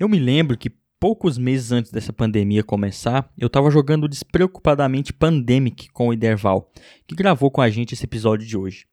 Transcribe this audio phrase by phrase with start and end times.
[0.00, 5.90] Eu me lembro que poucos meses antes dessa pandemia começar, eu estava jogando despreocupadamente Pandemic
[5.90, 6.72] com o Iderval,
[7.06, 8.86] que gravou com a gente esse episódio de hoje.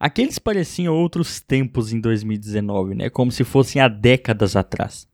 [0.00, 3.08] Aqueles pareciam outros tempos em 2019, né?
[3.08, 5.06] Como se fossem há décadas atrás.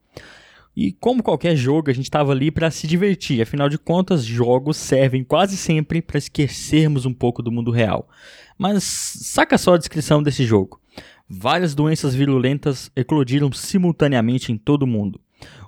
[0.75, 3.43] E como qualquer jogo, a gente estava ali para se divertir.
[3.43, 8.09] Afinal de contas, jogos servem quase sempre para esquecermos um pouco do mundo real.
[8.57, 10.81] Mas saca só a descrição desse jogo.
[11.29, 15.21] Várias doenças virulentas eclodiram simultaneamente em todo o mundo.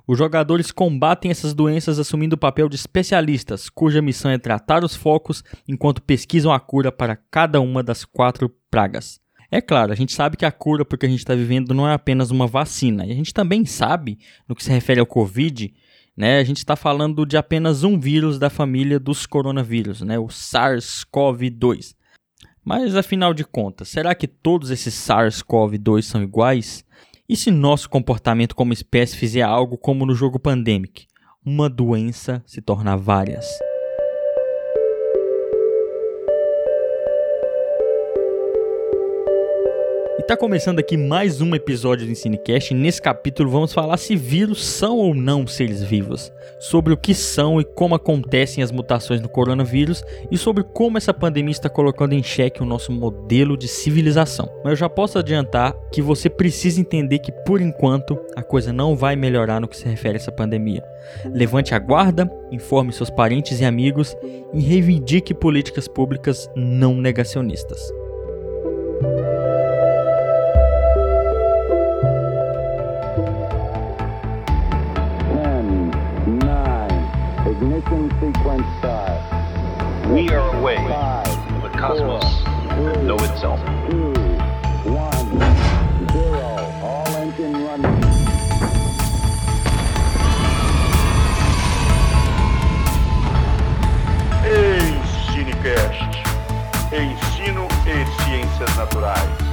[0.07, 4.95] Os jogadores combatem essas doenças assumindo o papel de especialistas, cuja missão é tratar os
[4.95, 9.19] focos enquanto pesquisam a cura para cada uma das quatro pragas.
[9.51, 11.93] É claro, a gente sabe que a cura porque a gente está vivendo não é
[11.93, 13.05] apenas uma vacina.
[13.05, 14.17] E a gente também sabe,
[14.47, 15.73] no que se refere ao Covid,
[16.15, 20.27] né, a gente está falando de apenas um vírus da família dos coronavírus, né, o
[20.27, 21.95] SARS-CoV-2.
[22.63, 26.85] Mas afinal de contas, será que todos esses SARS-CoV-2 são iguais?
[27.29, 31.07] E se nosso comportamento como espécie fizer algo como no jogo Pandemic?
[31.45, 33.45] Uma doença se tornar várias.
[40.27, 44.97] Tá começando aqui mais um episódio do Ensinecast nesse capítulo vamos falar se vírus são
[44.97, 50.03] ou não seres vivos, sobre o que são e como acontecem as mutações no coronavírus
[50.29, 54.51] e sobre como essa pandemia está colocando em xeque o nosso modelo de civilização.
[54.65, 58.97] Mas eu já posso adiantar que você precisa entender que por enquanto a coisa não
[58.97, 60.83] vai melhorar no que se refere a essa pandemia.
[61.33, 64.13] Levante a guarda, informe seus parentes e amigos
[64.53, 67.79] e reivindique políticas públicas não negacionistas.
[77.59, 77.73] We
[80.29, 83.59] are away from the cosmos that know itself.
[94.45, 96.13] Ensinecast.
[96.91, 99.46] Ensino e Ciências Naturais.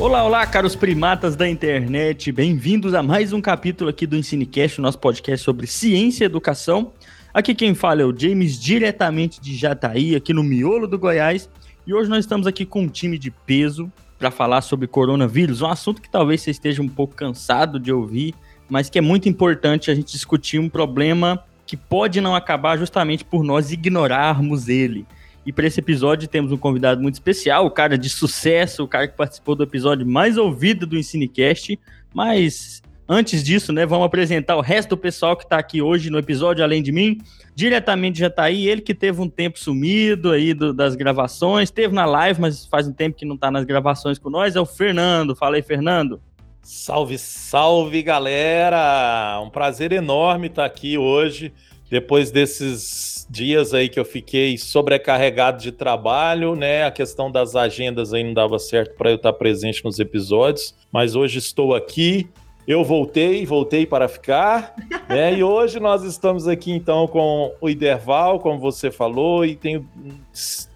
[0.00, 2.32] Olá, olá, caros primatas da internet.
[2.32, 6.94] Bem-vindos a mais um capítulo aqui do Ensinecast, nosso podcast sobre ciência e educação.
[7.34, 11.50] Aqui quem fala é o James, diretamente de Jataí, aqui no miolo do Goiás.
[11.86, 15.66] E hoje nós estamos aqui com um time de peso para falar sobre coronavírus, um
[15.66, 18.34] assunto que talvez você esteja um pouco cansado de ouvir,
[18.70, 23.22] mas que é muito importante a gente discutir um problema que pode não acabar justamente
[23.22, 25.06] por nós ignorarmos ele.
[25.44, 29.08] E para esse episódio temos um convidado muito especial, o cara de sucesso, o cara
[29.08, 31.78] que participou do episódio mais ouvido do Ensinecast.
[32.12, 36.18] Mas antes disso, né, vamos apresentar o resto do pessoal que está aqui hoje no
[36.18, 37.18] episódio, além de mim.
[37.54, 41.94] Diretamente já está aí, ele que teve um tempo sumido aí do, das gravações, teve
[41.94, 44.66] na live, mas faz um tempo que não está nas gravações com nós, é o
[44.66, 45.34] Fernando.
[45.34, 46.20] Fala aí, Fernando.
[46.62, 49.40] Salve, salve, galera!
[49.42, 51.52] Um prazer enorme estar aqui hoje,
[51.90, 56.84] depois desses dias aí que eu fiquei sobrecarregado de trabalho, né?
[56.84, 61.14] A questão das agendas aí não dava certo para eu estar presente nos episódios, mas
[61.14, 62.28] hoje estou aqui.
[62.66, 64.74] Eu voltei, voltei para ficar,
[65.08, 65.38] né?
[65.38, 69.88] E hoje nós estamos aqui então com o Iderval, como você falou, e tenho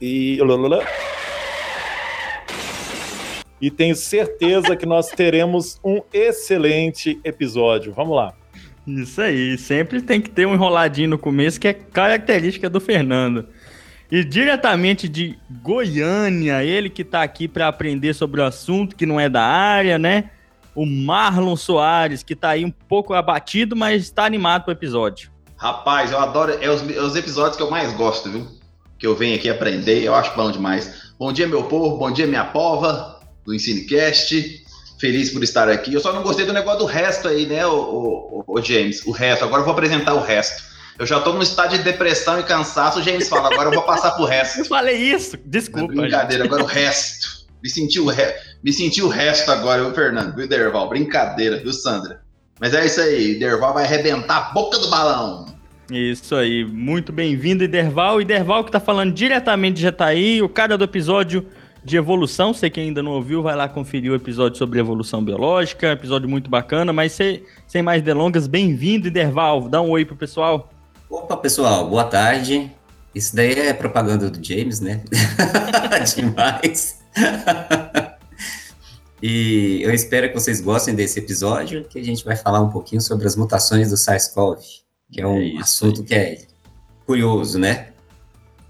[0.01, 0.39] e
[3.61, 7.93] e tenho certeza que nós teremos um excelente episódio.
[7.93, 8.35] Vamos lá.
[8.87, 13.47] Isso aí, sempre tem que ter um enroladinho no começo, que é característica do Fernando.
[14.11, 19.19] E diretamente de Goiânia, ele que está aqui para aprender sobre o assunto, que não
[19.19, 20.31] é da área, né?
[20.75, 25.31] O Marlon Soares, que está aí um pouco abatido, mas está animado para o episódio.
[25.57, 28.47] Rapaz, eu adoro, é os, é os, episódios que eu mais gosto, viu?
[28.99, 31.13] Que eu venho aqui aprender, eu acho bom demais.
[31.19, 34.64] Bom dia, meu povo, bom dia, minha pova, do Ensinecast
[35.05, 35.93] feliz por estar aqui.
[35.93, 39.05] Eu só não gostei do negócio do resto aí, né, o, o, o James?
[39.05, 39.45] O resto.
[39.45, 40.63] Agora eu vou apresentar o resto.
[40.99, 43.01] Eu já tô num estado de depressão e cansaço.
[43.01, 44.61] O James fala, agora eu vou passar pro resto.
[44.61, 45.93] Eu falei isso, desculpa.
[45.93, 46.47] brincadeira, gente.
[46.47, 47.45] agora o resto.
[47.63, 48.35] Me senti o, re...
[48.63, 50.35] Me senti o resto agora, viu, Fernando?
[50.35, 50.89] Viu, Derval?
[50.89, 52.23] Brincadeira, viu, Sandra?
[52.59, 55.47] Mas é isso aí, Derval vai arrebentar a boca do balão.
[55.91, 58.23] Isso aí, muito bem-vindo, Iderval.
[58.23, 61.47] Iderval que tá falando diretamente de Jataí, o cara do episódio
[61.85, 62.55] de evolução.
[62.55, 66.49] Você que ainda não ouviu, vai lá conferir o episódio sobre evolução biológica, episódio muito
[66.49, 66.93] bacana.
[66.93, 69.69] Mas sem, sem mais delongas, bem-vindo, Iderval.
[69.69, 70.71] Dá um oi pro pessoal.
[71.11, 72.71] Opa, pessoal, boa tarde.
[73.15, 75.03] Isso daí é propaganda do James, né?
[76.17, 77.01] Demais.
[79.23, 83.01] e eu espero que vocês gostem desse episódio, que a gente vai falar um pouquinho
[83.01, 84.59] sobre as mutações do SARS-CoV,
[85.13, 86.39] que é um é assunto que é
[87.07, 87.93] curioso, né?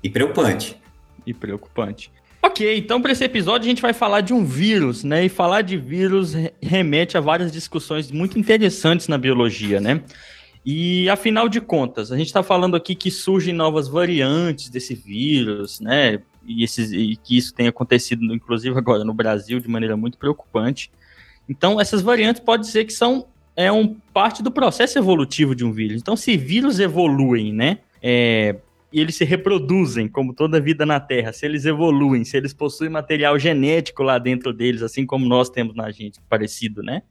[0.02, 0.78] E preocupante.
[1.25, 2.12] E preocupante.
[2.44, 5.25] Ok, então para esse episódio a gente vai falar de um vírus, né?
[5.25, 10.02] E falar de vírus remete a várias discussões muito interessantes na biologia, né?
[10.62, 15.81] E afinal de contas, a gente está falando aqui que surgem novas variantes desse vírus,
[15.81, 16.20] né?
[16.46, 20.90] E, esses, e que isso tem acontecido, inclusive agora no Brasil, de maneira muito preocupante.
[21.49, 23.26] Então, essas variantes pode ser que são
[23.56, 25.97] é um parte do processo evolutivo de um vírus.
[25.97, 27.79] Então, se vírus evoluem, né?
[28.02, 28.56] É,
[28.94, 32.88] e eles se reproduzem, como toda vida na Terra, se eles evoluem, se eles possuem
[32.88, 37.02] material genético lá dentro deles, assim como nós temos na gente, parecido, né?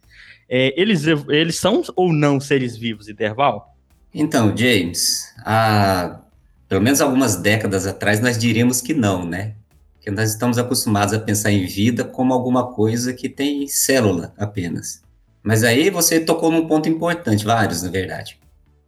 [0.48, 3.76] É, eles, eles são ou não seres vivos, Interval?
[4.14, 6.22] Então, James, há
[6.70, 9.56] pelo menos algumas décadas atrás nós diríamos que não, né?
[10.00, 15.02] Que nós estamos acostumados a pensar em vida como alguma coisa que tem célula apenas.
[15.44, 18.40] Mas aí você tocou num ponto importante, vários, na verdade.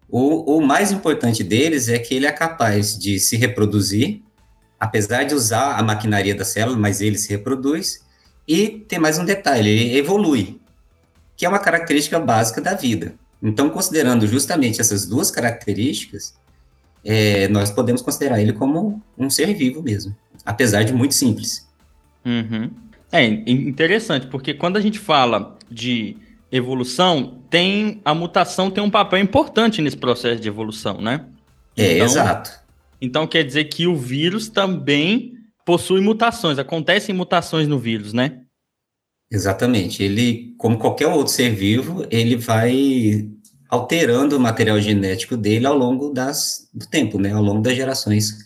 [0.10, 4.22] O, o mais importante deles é que ele é capaz de se reproduzir,
[4.80, 8.06] apesar de usar a maquinaria da célula, mas ele se reproduz.
[8.48, 10.60] E tem mais um detalhe, ele evolui,
[11.36, 13.16] que é uma característica básica da vida.
[13.42, 16.36] Então, considerando justamente essas duas características,
[17.04, 20.16] é, nós podemos considerar ele como um ser vivo mesmo,
[20.46, 21.68] apesar de muito simples.
[22.26, 22.72] Uhum.
[23.12, 26.18] É interessante, porque quando a gente fala de
[26.52, 31.26] evolução, tem a mutação tem um papel importante nesse processo de evolução, né?
[31.76, 32.52] É, então, exato.
[33.02, 35.34] Então quer dizer que o vírus também
[35.66, 38.42] possui mutações, acontecem mutações no vírus, né?
[39.32, 40.04] Exatamente.
[40.04, 43.30] Ele, como qualquer outro ser vivo, ele vai
[43.68, 47.34] alterando o material genético dele ao longo das, do tempo, né?
[47.34, 48.38] Ao longo das gerações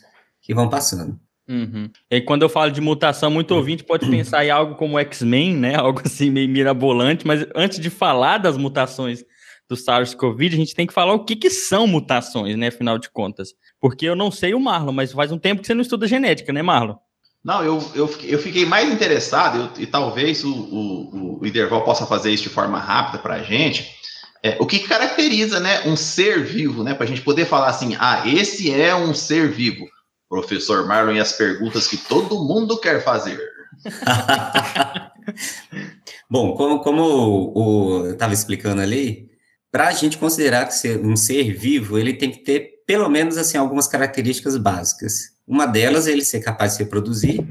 [0.41, 1.19] que vão passando.
[1.49, 1.89] Uhum.
[2.11, 5.75] E quando eu falo de mutação, muito ouvinte pode pensar em algo como X-Men, né?
[5.79, 9.25] Algo assim meio mirabolante, mas antes de falar das mutações
[9.67, 12.67] do SARS-CoV, a gente tem que falar o que, que são mutações, né?
[12.67, 13.49] Afinal de contas.
[13.81, 16.53] Porque eu não sei o Marlon, mas faz um tempo que você não estuda genética,
[16.53, 16.95] né, Marlon?
[17.43, 22.05] Não, eu, eu, eu fiquei mais interessado, eu, e talvez o, o, o Iderval possa
[22.05, 23.89] fazer isso de forma rápida para a gente.
[24.43, 26.93] É, o que caracteriza né, um ser vivo, né?
[26.93, 29.87] Para a gente poder falar assim, ah, esse é um ser vivo.
[30.29, 33.39] Professor Marlon e as perguntas que todo mundo quer fazer.
[36.29, 39.29] Bom, como, como o, eu estava explicando ali,
[39.71, 43.37] para a gente considerar que ser um ser vivo, ele tem que ter pelo menos
[43.37, 45.31] assim algumas características básicas.
[45.47, 47.43] Uma delas é ele ser capaz de se reproduzir,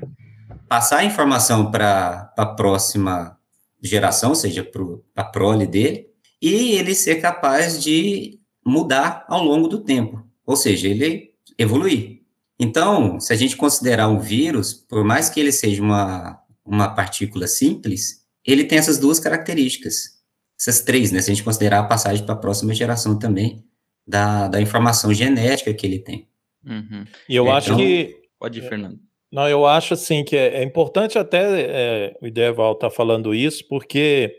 [0.69, 3.37] passar a informação para a próxima
[3.83, 4.83] geração, ou seja, para
[5.17, 6.07] a prole dele,
[6.41, 12.18] e ele ser capaz de mudar ao longo do tempo, ou seja, ele evoluir.
[12.59, 17.47] Então, se a gente considerar um vírus, por mais que ele seja uma, uma partícula
[17.47, 20.19] simples, ele tem essas duas características.
[20.59, 21.21] Essas três, né?
[21.21, 23.65] Se a gente considerar a passagem para a próxima geração também,
[24.07, 26.27] da, da informação genética que ele tem.
[26.67, 27.05] Uhum.
[27.29, 28.17] E eu então, acho que.
[28.39, 28.99] Pode ir, Fernando.
[29.31, 33.35] Não, eu acho assim que é, é importante até é, o Ideval estar tá falando
[33.35, 34.39] isso, porque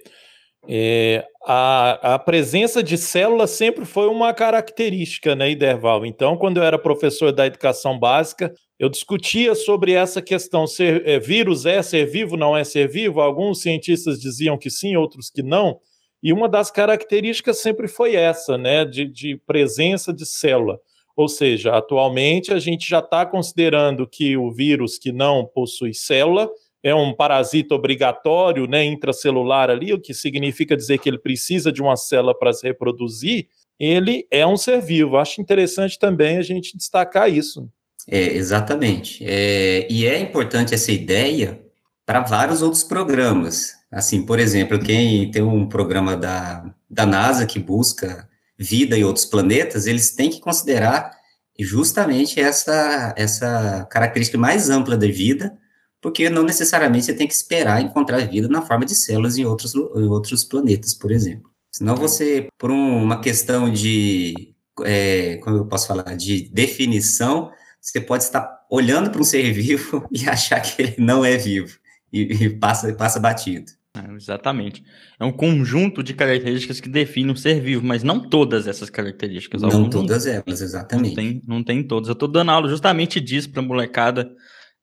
[0.68, 6.06] é, a, a, presença de células sempre foi uma característica, né, Iderval?
[6.06, 11.20] Então, quando eu era professor da educação básica, eu discutia sobre essa questão: ser, é,
[11.20, 13.20] vírus é ser vivo, não é ser vivo?
[13.20, 15.80] Alguns cientistas diziam que sim, outros que não.
[16.22, 20.78] E uma das características sempre foi essa, né, de, de presença de célula.
[21.18, 26.48] Ou seja, atualmente a gente já está considerando que o vírus que não possui célula
[26.84, 31.82] é um parasita obrigatório, né, intracelular ali, o que significa dizer que ele precisa de
[31.82, 33.48] uma célula para se reproduzir,
[33.80, 35.18] ele é um ser vivo.
[35.18, 37.70] Acho interessante também a gente destacar isso.
[38.08, 39.24] É, exatamente.
[39.26, 41.62] É, e é importante essa ideia
[42.06, 43.74] para vários outros programas.
[43.92, 49.26] Assim, por exemplo, quem tem um programa da, da NASA que busca vida em outros
[49.26, 51.12] planetas, eles têm que considerar
[51.60, 55.58] justamente essa, essa característica mais ampla da vida,
[56.02, 59.76] porque não necessariamente você tem que esperar encontrar vida na forma de células em outros,
[59.76, 61.50] em outros planetas, por exemplo.
[61.72, 64.54] Senão você, por um, uma questão de,
[64.84, 67.52] é, como eu posso falar, de definição,
[67.82, 71.78] você pode estar olhando para um ser vivo e achar que ele não é vivo
[72.12, 73.72] e, e passa, passa batido.
[73.96, 74.84] É, exatamente.
[75.20, 79.62] É um conjunto de características que define um ser vivo, mas não todas essas características.
[79.62, 81.16] Não todas não, elas, exatamente.
[81.16, 82.08] Não tem, não tem todas.
[82.08, 84.32] Eu estou dando aula justamente disso para a molecada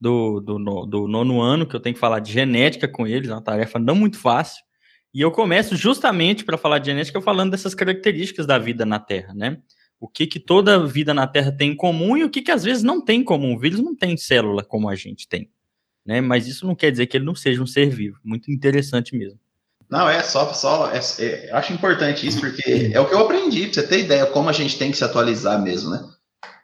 [0.00, 3.32] do, do, do nono ano, que eu tenho que falar de genética com eles, é
[3.32, 4.64] uma tarefa não muito fácil.
[5.12, 9.32] E eu começo justamente para falar de genética falando dessas características da vida na Terra,
[9.34, 9.58] né?
[9.98, 12.62] O que, que toda vida na Terra tem em comum e o que, que às
[12.62, 13.54] vezes não tem em comum.
[13.54, 15.50] O vírus não tem célula como a gente tem,
[16.04, 16.20] né?
[16.20, 18.18] Mas isso não quer dizer que ele não seja um ser vivo.
[18.22, 19.40] Muito interessante mesmo.
[19.88, 23.66] Não, é só, só é, é, acho importante isso, porque é o que eu aprendi,
[23.66, 26.04] pra você ter ideia, como a gente tem que se atualizar mesmo, né?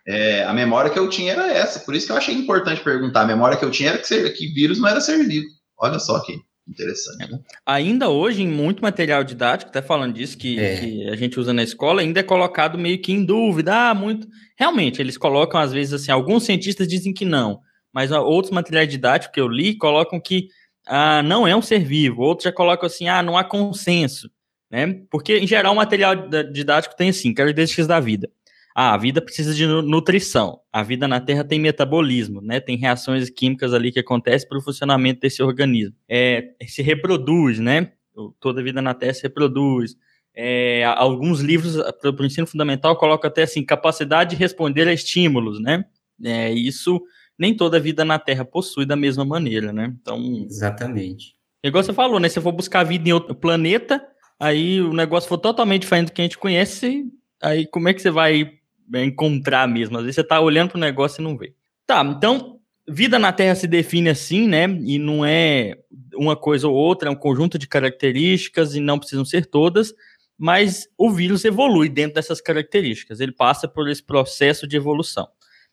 [0.07, 3.23] É, a memória que eu tinha era essa, por isso que eu achei importante perguntar.
[3.23, 5.47] A memória que eu tinha era que, ser, que vírus não era ser vivo.
[5.79, 6.37] Olha só que
[6.69, 7.41] interessante, né?
[7.67, 10.77] Ainda hoje, em muito material didático, até falando disso, que, É.
[10.77, 13.91] que a gente usa na escola, ainda é colocado meio que em dúvida.
[13.91, 14.27] Ah, muito.
[14.59, 17.61] Realmente, eles colocam, às vezes, assim, alguns cientistas dizem que não,
[17.93, 20.49] mas outros materiais didáticos que eu li colocam que
[20.87, 22.23] ah, não é um ser vivo.
[22.23, 24.31] Outros já colocam assim, ah, não há consenso,
[24.71, 25.01] né?
[25.11, 26.15] Porque, em geral, o material
[26.53, 28.29] didático tem, assim, características da vida.
[28.75, 30.61] Ah, a vida precisa de nu- nutrição.
[30.73, 32.59] A vida na Terra tem metabolismo, né?
[32.61, 35.95] Tem reações químicas ali que acontecem para o funcionamento desse organismo.
[36.09, 37.93] É, se reproduz, né?
[38.41, 39.95] Toda vida na Terra se reproduz.
[40.35, 44.93] É, a- alguns livros para o ensino fundamental colocam até assim capacidade de responder a
[44.93, 45.85] estímulos, né?
[46.25, 47.03] É, isso
[47.39, 49.95] nem toda vida na Terra possui da mesma maneira, né?
[50.01, 51.35] Então, Exatamente.
[51.63, 52.29] igual você falou, né?
[52.29, 54.03] Se eu for buscar vida em outro planeta,
[54.41, 57.05] aí o negócio for totalmente diferente do que a gente conhece,
[57.43, 58.53] aí como é que você vai
[58.95, 59.97] encontrar mesmo?
[59.97, 61.55] Às vezes você tá olhando pro negócio e não vê.
[61.87, 62.59] Tá, então,
[62.89, 64.65] vida na Terra se define assim, né?
[64.85, 65.77] E não é
[66.15, 69.93] uma coisa ou outra, é um conjunto de características e não precisam ser todas,
[70.39, 75.29] mas o vírus evolui dentro dessas características, ele passa por esse processo de evolução.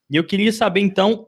[0.10, 1.28] E eu queria saber, então,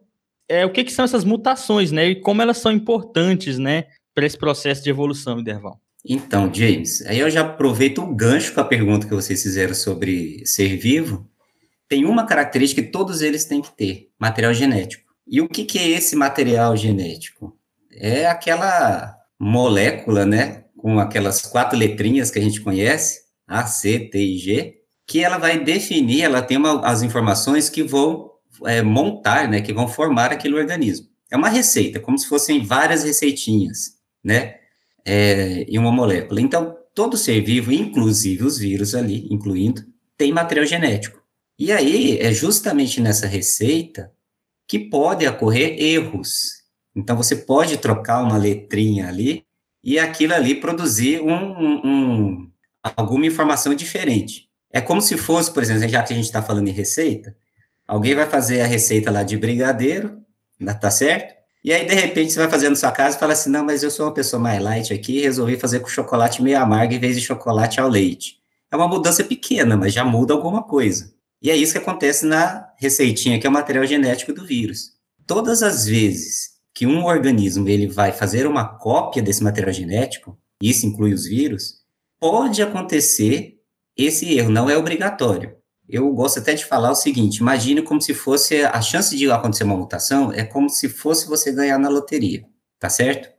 [0.49, 2.09] é, o que, que são essas mutações, né?
[2.09, 3.85] E como elas são importantes, né?
[4.13, 5.79] para esse processo de evolução, Iderval?
[6.03, 10.43] Então, James, aí eu já aproveito o gancho com a pergunta que vocês fizeram sobre
[10.45, 11.29] ser vivo.
[11.91, 15.11] Tem uma característica que todos eles têm que ter: material genético.
[15.27, 17.53] E o que, que é esse material genético?
[17.91, 24.17] É aquela molécula, né, com aquelas quatro letrinhas que a gente conhece, A, C, T
[24.17, 28.31] e G, que ela vai definir, ela tem uma, as informações que vão
[28.65, 31.07] é, montar, né, que vão formar aquele organismo.
[31.29, 34.55] É uma receita, como se fossem várias receitinhas, né,
[35.03, 36.39] é, em uma molécula.
[36.39, 39.83] Então, todo ser vivo, inclusive os vírus ali, incluindo,
[40.17, 41.20] tem material genético.
[41.61, 44.11] E aí, é justamente nessa receita
[44.67, 46.63] que pode ocorrer erros.
[46.95, 49.45] Então, você pode trocar uma letrinha ali
[49.83, 52.51] e aquilo ali produzir um, um, um,
[52.81, 54.49] alguma informação diferente.
[54.71, 57.37] É como se fosse, por exemplo, já que a gente está falando em receita,
[57.87, 60.17] alguém vai fazer a receita lá de brigadeiro,
[60.81, 61.35] tá certo?
[61.63, 63.83] E aí, de repente, você vai fazer na sua casa e fala assim, não, mas
[63.83, 67.15] eu sou uma pessoa mais light aqui resolvi fazer com chocolate meio amargo em vez
[67.15, 68.41] de chocolate ao leite.
[68.71, 71.20] É uma mudança pequena, mas já muda alguma coisa.
[71.41, 74.91] E é isso que acontece na receitinha, que é o material genético do vírus.
[75.25, 80.85] Todas as vezes que um organismo ele vai fazer uma cópia desse material genético, isso
[80.85, 81.81] inclui os vírus,
[82.19, 83.59] pode acontecer
[83.97, 85.55] esse erro, não é obrigatório.
[85.89, 89.63] Eu gosto até de falar o seguinte: imagine como se fosse a chance de acontecer
[89.63, 92.45] uma mutação é como se fosse você ganhar na loteria,
[92.79, 93.29] tá certo?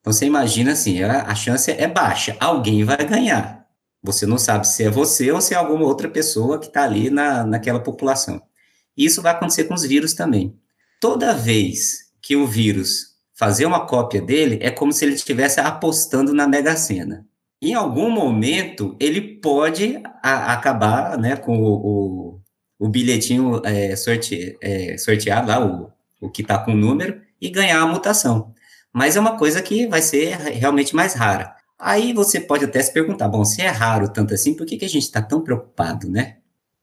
[0.00, 3.57] Então você imagina assim, a, a chance é baixa, alguém vai ganhar.
[4.08, 7.10] Você não sabe se é você ou se é alguma outra pessoa que está ali
[7.10, 8.40] na, naquela população.
[8.96, 10.56] Isso vai acontecer com os vírus também.
[10.98, 16.32] Toda vez que o vírus fazer uma cópia dele, é como se ele estivesse apostando
[16.32, 17.26] na Mega Sena.
[17.60, 22.40] Em algum momento, ele pode a, acabar né, com o, o,
[22.78, 27.50] o bilhetinho é, sorte, é, sorteado, lá, o, o que está com o número, e
[27.50, 28.54] ganhar a mutação.
[28.90, 31.57] Mas é uma coisa que vai ser realmente mais rara.
[31.78, 34.84] Aí você pode até se perguntar, bom, se é raro tanto assim, por que, que
[34.84, 36.38] a gente está tão preocupado, né?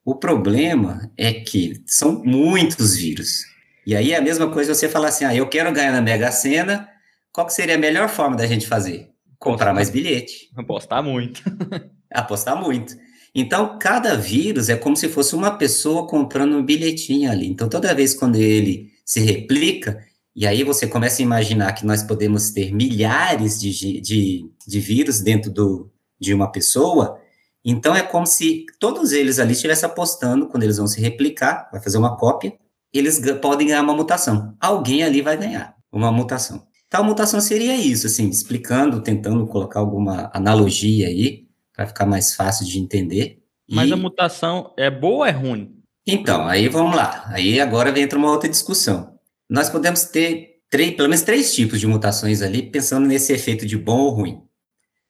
[0.05, 3.43] O problema é que são muitos vírus.
[3.85, 6.31] E aí é a mesma coisa você falar assim, ah, eu quero ganhar na Mega
[6.31, 6.87] Sena,
[7.31, 9.09] qual que seria a melhor forma da gente fazer?
[9.37, 10.49] Comprar mais bilhete.
[10.55, 11.43] Apostar muito.
[12.09, 12.95] Apostar muito.
[13.33, 17.47] Então, cada vírus é como se fosse uma pessoa comprando um bilhetinho ali.
[17.47, 20.04] Então, toda vez quando ele se replica,
[20.35, 25.21] e aí você começa a imaginar que nós podemos ter milhares de, de, de vírus
[25.21, 27.17] dentro do, de uma pessoa,
[27.63, 31.81] então é como se todos eles ali estivessem apostando, quando eles vão se replicar, vai
[31.81, 32.53] fazer uma cópia,
[32.93, 34.55] eles podem ganhar uma mutação.
[34.59, 36.67] Alguém ali vai ganhar uma mutação.
[36.89, 42.65] Tal mutação seria isso, assim, explicando, tentando colocar alguma analogia aí, para ficar mais fácil
[42.65, 43.39] de entender.
[43.69, 43.93] Mas e...
[43.93, 45.75] a mutação é boa ou é ruim?
[46.07, 47.25] Então, aí vamos lá.
[47.27, 49.14] Aí agora entra uma outra discussão.
[49.49, 53.77] Nós podemos ter três, pelo menos três tipos de mutações ali, pensando nesse efeito de
[53.77, 54.41] bom ou ruim.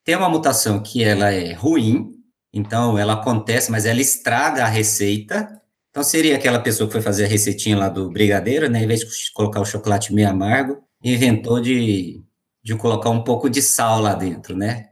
[0.03, 2.11] Tem uma mutação que ela é ruim,
[2.53, 5.61] então ela acontece, mas ela estraga a receita.
[5.89, 8.83] Então seria aquela pessoa que foi fazer a receitinha lá do brigadeiro, né?
[8.83, 12.23] Em vez de colocar o chocolate meio amargo, inventou de,
[12.63, 14.89] de colocar um pouco de sal lá dentro, né?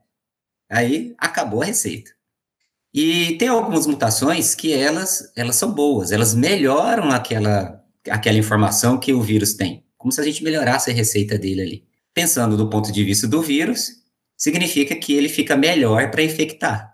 [0.70, 2.12] Aí acabou a receita.
[2.94, 9.14] E tem algumas mutações que elas, elas são boas, elas melhoram aquela, aquela informação que
[9.14, 11.84] o vírus tem, como se a gente melhorasse a receita dele ali.
[12.14, 14.04] Pensando do ponto de vista do vírus,
[14.38, 16.92] significa que ele fica melhor para infectar.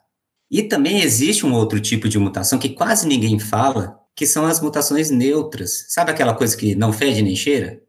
[0.50, 4.60] E também existe um outro tipo de mutação que quase ninguém fala, que são as
[4.60, 5.86] mutações neutras.
[5.90, 7.82] Sabe aquela coisa que não fede nem cheira?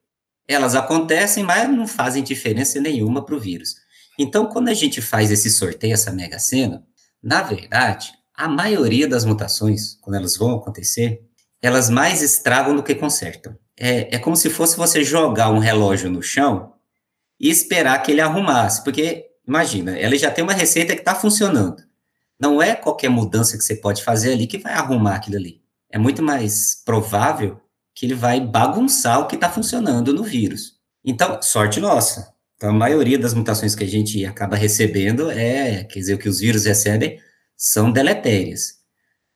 [0.47, 3.77] Elas acontecem, mas não fazem diferença nenhuma para o vírus.
[4.19, 6.85] Então, quando a gente faz esse sorteio, essa mega sena,
[7.23, 11.23] na verdade, a maioria das mutações, quando elas vão acontecer,
[11.63, 13.57] elas mais estragam do que consertam.
[13.77, 16.75] É, é como se fosse você jogar um relógio no chão
[17.39, 21.83] e esperar que ele arrumasse, porque imagina, ela já tem uma receita que está funcionando.
[22.39, 25.61] Não é qualquer mudança que você pode fazer ali que vai arrumar aquilo ali.
[25.91, 27.61] É muito mais provável
[27.95, 30.79] que ele vai bagunçar o que está funcionando no vírus.
[31.05, 32.33] Então, sorte nossa.
[32.57, 36.29] Então, a maioria das mutações que a gente acaba recebendo é, quer dizer, o que
[36.29, 37.19] os vírus recebem
[37.57, 38.80] são deletérias.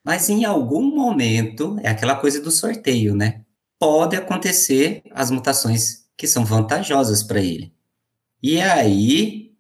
[0.04, 3.40] Mas em algum momento, é aquela coisa do sorteio, né?
[3.78, 7.73] Pode acontecer as mutações que são vantajosas para ele.
[8.42, 9.52] E é aí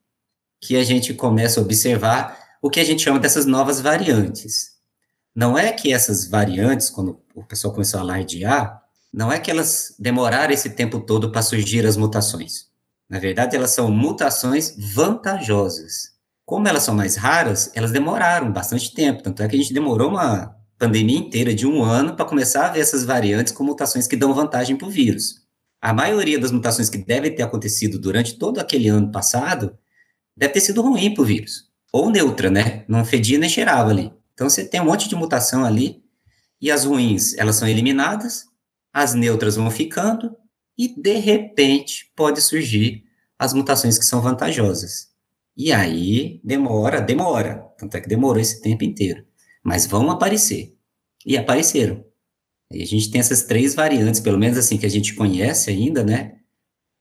[0.60, 4.74] que a gente começa a observar o que a gente chama dessas novas variantes.
[5.34, 8.82] Não é que essas variantes, quando o pessoal começou a alardear,
[9.12, 12.68] não é que elas demoraram esse tempo todo para surgir as mutações.
[13.08, 16.13] Na verdade, elas são mutações vantajosas.
[16.44, 19.22] Como elas são mais raras, elas demoraram bastante tempo.
[19.22, 22.70] Tanto é que a gente demorou uma pandemia inteira de um ano para começar a
[22.70, 25.42] ver essas variantes com mutações que dão vantagem para o vírus.
[25.80, 29.78] A maioria das mutações que devem ter acontecido durante todo aquele ano passado
[30.36, 31.70] deve ter sido ruim para o vírus.
[31.92, 32.84] Ou neutra, né?
[32.88, 34.12] Não fedia nem cheirava ali.
[34.34, 36.02] Então você tem um monte de mutação ali,
[36.60, 38.46] e as ruins, elas são eliminadas,
[38.92, 40.34] as neutras vão ficando,
[40.76, 43.04] e de repente pode surgir
[43.38, 45.13] as mutações que são vantajosas.
[45.56, 47.66] E aí demora, demora.
[47.78, 49.24] Tanto é que demorou esse tempo inteiro.
[49.62, 50.76] Mas vão aparecer.
[51.24, 52.04] E apareceram.
[52.72, 56.02] E a gente tem essas três variantes, pelo menos assim, que a gente conhece ainda,
[56.02, 56.38] né?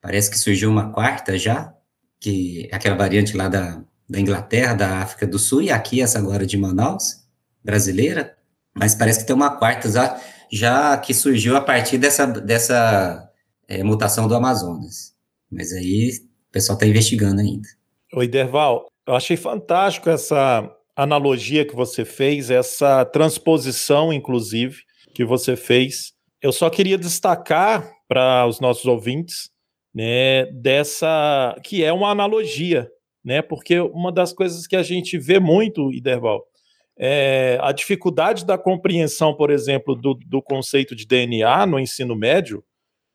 [0.02, 1.74] Parece que surgiu uma quarta já,
[2.20, 6.20] que é aquela variante lá da, da Inglaterra, da África do Sul, e aqui essa
[6.20, 7.24] agora de Manaus,
[7.64, 8.38] brasileira.
[8.76, 13.32] Mas parece que tem uma quarta já, já que surgiu a partir dessa, dessa
[13.68, 15.14] é, mutação do Amazonas.
[15.50, 16.12] Mas aí
[16.50, 17.68] o pessoal está investigando ainda.
[18.16, 24.84] Oi, Derval, eu achei fantástico essa analogia que você fez, essa transposição, inclusive,
[25.16, 26.14] que você fez.
[26.40, 29.50] Eu só queria destacar para os nossos ouvintes,
[29.92, 32.88] né, dessa que é uma analogia,
[33.26, 33.42] né?
[33.42, 36.44] Porque uma das coisas que a gente vê muito, Iderval,
[36.96, 42.64] é a dificuldade da compreensão, por exemplo, do, do conceito de DNA no ensino médio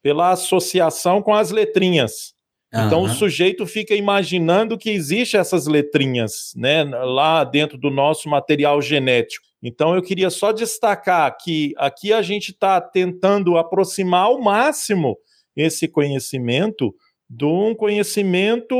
[0.03, 2.33] pela associação com as letrinhas.
[2.73, 3.05] Então uhum.
[3.05, 9.45] o sujeito fica imaginando que existem essas letrinhas, né, lá dentro do nosso material genético.
[9.61, 15.17] Então eu queria só destacar que aqui a gente está tentando aproximar ao máximo
[15.55, 16.93] esse conhecimento
[17.29, 18.75] de um conhecimento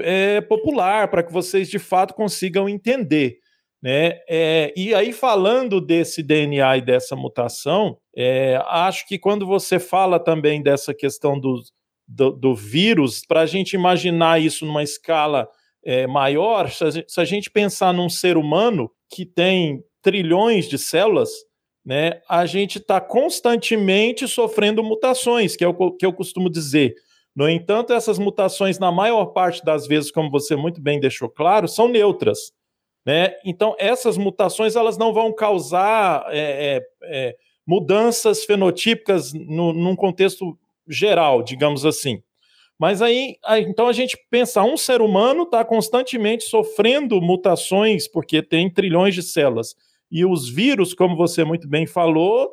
[0.00, 3.38] é, popular, para que vocês de fato consigam entender.
[3.82, 4.18] Né?
[4.28, 10.18] É, e aí, falando desse DNA e dessa mutação, é, acho que quando você fala
[10.18, 11.72] também dessa questão dos
[12.06, 15.48] do, do vírus, para a gente imaginar isso numa escala
[15.84, 20.68] é, maior, se a, gente, se a gente pensar num ser humano que tem trilhões
[20.68, 21.30] de células,
[21.84, 26.94] né, a gente está constantemente sofrendo mutações, que é o que eu costumo dizer.
[27.34, 31.68] No entanto, essas mutações, na maior parte das vezes, como você muito bem deixou claro,
[31.68, 32.52] são neutras.
[33.04, 33.34] Né?
[33.44, 40.58] Então, essas mutações elas não vão causar é, é, é mudanças fenotípicas no, num contexto
[40.88, 42.22] geral, digamos assim.
[42.78, 48.70] Mas aí, então a gente pensa, um ser humano está constantemente sofrendo mutações porque tem
[48.70, 49.74] trilhões de células.
[50.10, 52.50] E os vírus, como você muito bem falou,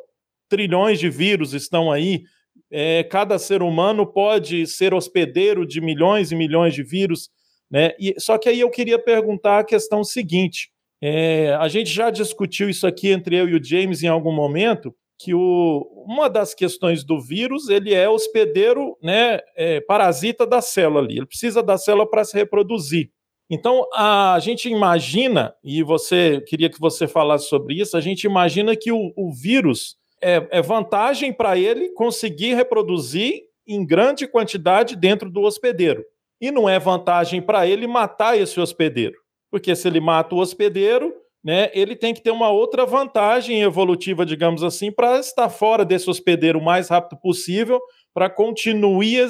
[0.48, 2.24] trilhões de vírus estão aí.
[2.72, 7.30] É, cada ser humano pode ser hospedeiro de milhões e milhões de vírus.
[7.70, 7.92] Né?
[8.00, 12.70] E, só que aí eu queria perguntar a questão seguinte: é, a gente já discutiu
[12.70, 17.04] isso aqui entre eu e o James em algum momento, que o, uma das questões
[17.04, 21.18] do vírus ele é hospedeiro, né, é, parasita da célula ali.
[21.18, 23.10] Ele precisa da célula para se reproduzir.
[23.50, 28.76] Então a gente imagina, e você queria que você falasse sobre isso, a gente imagina
[28.76, 35.30] que o, o vírus é, é vantagem para ele conseguir reproduzir em grande quantidade dentro
[35.30, 36.04] do hospedeiro.
[36.42, 39.16] E não é vantagem para ele matar esse hospedeiro.
[39.50, 44.26] Porque se ele mata o hospedeiro, né, ele tem que ter uma outra vantagem evolutiva,
[44.26, 47.82] digamos assim, para estar fora desse hospedeiro o mais rápido possível,
[48.14, 49.28] para continuar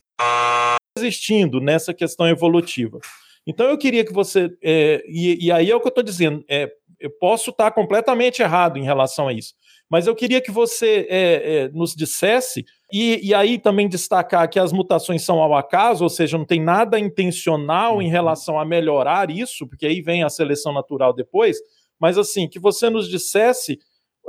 [0.98, 3.00] existindo nessa questão evolutiva.
[3.48, 4.56] Então eu queria que você.
[4.62, 6.46] É, e, e, aí é o que eu estou dizendo.
[6.48, 9.54] É, eu posso estar completamente errado em relação a isso.
[9.90, 14.58] Mas eu queria que você é, é, nos dissesse, e, e, aí também destacar que
[14.58, 18.12] as mutações são ao acaso, ou seja, não tem nada intencional em uhum.
[18.12, 21.58] relação a melhorar isso, porque aí vem a seleção natural depois,
[22.04, 23.80] mas assim, que você nos dissesse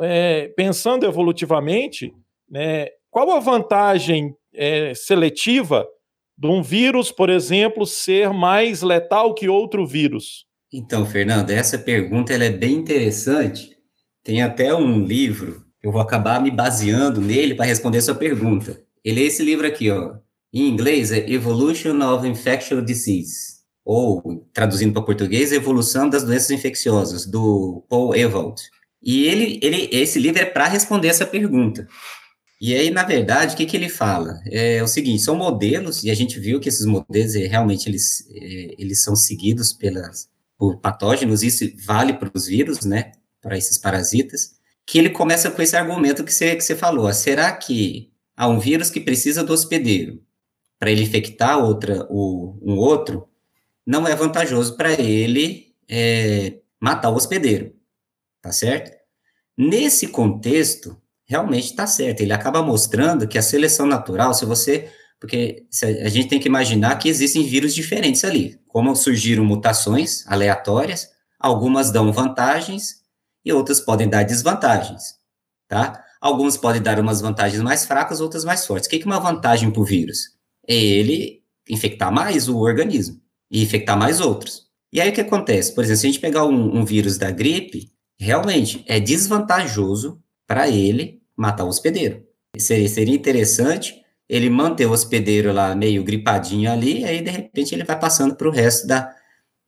[0.01, 2.15] é, pensando evolutivamente,
[2.49, 5.85] né, qual a vantagem é, seletiva
[6.39, 10.47] de um vírus, por exemplo, ser mais letal que outro vírus?
[10.73, 13.77] Então, Fernando, essa pergunta ela é bem interessante.
[14.23, 18.81] Tem até um livro, eu vou acabar me baseando nele para responder sua pergunta.
[19.05, 20.15] Ele é esse livro aqui, ó.
[20.53, 23.54] Em inglês é Evolution of Infectious Disease,
[23.85, 28.63] ou traduzindo para português, Evolução das Doenças Infecciosas, do Paul Ewald.
[29.03, 31.87] E ele, ele, esse livro é para responder essa pergunta.
[32.61, 34.41] E aí, na verdade, o que, que ele fala?
[34.47, 38.27] É o seguinte, são modelos, e a gente viu que esses modelos, é, realmente, eles,
[38.31, 43.77] é, eles são seguidos pelas, por patógenos, isso vale para os vírus, né, para esses
[43.77, 44.55] parasitas,
[44.87, 48.59] que ele começa com esse argumento que você, que você falou, será que há um
[48.59, 50.23] vírus que precisa do hospedeiro
[50.79, 53.29] para ele infectar outra, o, um outro,
[53.87, 57.75] não é vantajoso para ele é, matar o hospedeiro,
[58.41, 58.97] tá certo?
[59.57, 62.21] Nesse contexto, realmente está certo.
[62.21, 64.91] Ele acaba mostrando que a seleção natural, se você.
[65.21, 65.67] Porque
[66.05, 68.61] a gente tem que imaginar que existem vírus diferentes ali.
[68.67, 73.03] Como surgiram mutações aleatórias, algumas dão vantagens
[73.45, 75.15] e outras podem dar desvantagens,
[75.69, 76.05] tá?
[76.21, 78.87] Alguns podem dar umas vantagens mais fracas, outras mais fortes.
[78.87, 80.31] O que é uma vantagem para o vírus?
[80.67, 84.65] É ele infectar mais o organismo e infectar mais outros.
[84.93, 85.75] E aí o que acontece?
[85.75, 90.69] Por exemplo, se a gente pegar um, um vírus da gripe, realmente é desvantajoso para
[90.69, 92.23] ele matar o hospedeiro.
[92.59, 97.75] Seria, seria interessante ele manter o hospedeiro lá meio gripadinho ali, e aí de repente
[97.75, 99.13] ele vai passando para o resto da,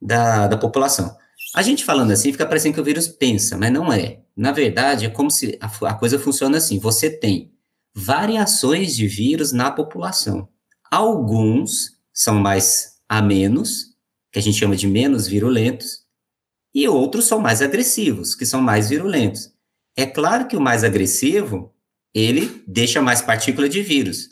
[0.00, 1.14] da, da população.
[1.54, 4.20] A gente falando assim, fica parecendo que o vírus pensa, mas não é.
[4.36, 7.52] Na verdade, é como se a, a coisa funciona assim: você tem
[7.94, 10.48] variações de vírus na população.
[10.90, 13.94] Alguns são mais a menos,
[14.32, 16.04] que a gente chama de menos virulentos,
[16.74, 19.52] e outros são mais agressivos, que são mais virulentos.
[19.96, 21.74] É claro que o mais agressivo,
[22.14, 24.28] ele deixa mais partícula de vírus.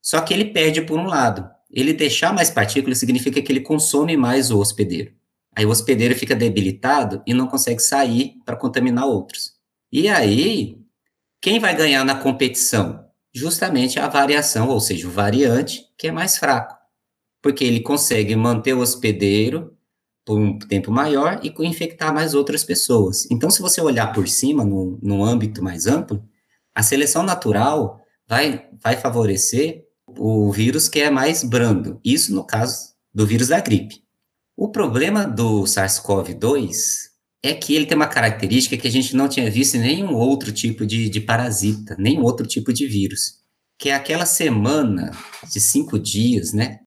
[0.00, 1.48] Só que ele perde por um lado.
[1.70, 5.12] Ele deixar mais partículas significa que ele consome mais o hospedeiro.
[5.54, 9.52] Aí o hospedeiro fica debilitado e não consegue sair para contaminar outros.
[9.90, 10.78] E aí,
[11.40, 13.06] quem vai ganhar na competição?
[13.34, 16.81] Justamente a variação, ou seja, o variante, que é mais fraco.
[17.42, 19.76] Porque ele consegue manter o hospedeiro
[20.24, 23.28] por um tempo maior e infectar mais outras pessoas.
[23.30, 26.22] Então, se você olhar por cima, no, no âmbito mais amplo,
[26.74, 29.84] a seleção natural vai, vai favorecer
[30.18, 32.00] o vírus que é mais brando.
[32.04, 34.02] Isso no caso do vírus da gripe.
[34.56, 37.10] O problema do SARS-CoV-2
[37.42, 40.52] é que ele tem uma característica que a gente não tinha visto em nenhum outro
[40.52, 43.40] tipo de, de parasita, nenhum outro tipo de vírus,
[43.76, 45.10] que é aquela semana
[45.50, 46.80] de cinco dias, né?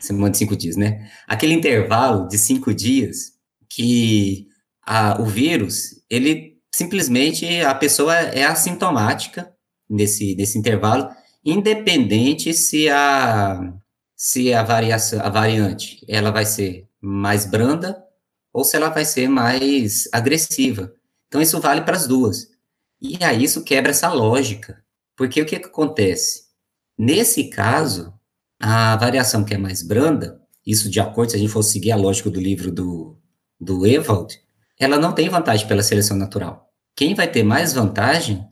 [0.00, 1.10] Semana de cinco dias, né?
[1.26, 3.32] Aquele intervalo de cinco dias
[3.68, 4.46] que
[4.84, 9.52] a, o vírus, ele simplesmente, a pessoa é assintomática
[9.88, 11.08] nesse, nesse intervalo,
[11.44, 13.72] independente se a,
[14.16, 18.02] se a, variação, a variante ela vai ser mais branda
[18.52, 20.92] ou se ela vai ser mais agressiva.
[21.28, 22.48] Então, isso vale para as duas.
[23.00, 24.82] E aí, isso quebra essa lógica.
[25.16, 26.44] Porque o que, que acontece?
[26.98, 28.12] Nesse caso,
[28.60, 31.96] a variação que é mais branda, isso de acordo, se a gente for seguir a
[31.96, 33.16] lógica do livro do,
[33.58, 34.38] do Ewald,
[34.78, 36.70] ela não tem vantagem pela seleção natural.
[36.94, 38.46] Quem vai ter mais vantagem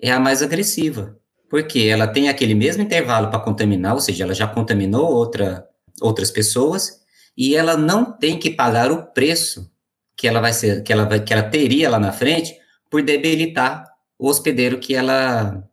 [0.00, 4.34] é a mais agressiva, porque ela tem aquele mesmo intervalo para contaminar, ou seja, ela
[4.34, 5.66] já contaminou outra,
[6.00, 7.00] outras pessoas,
[7.36, 9.70] e ela não tem que pagar o preço
[10.16, 12.54] que ela vai ser, que ela, vai, que ela teria lá na frente
[12.90, 13.84] por debilitar
[14.18, 15.64] o hospedeiro que ela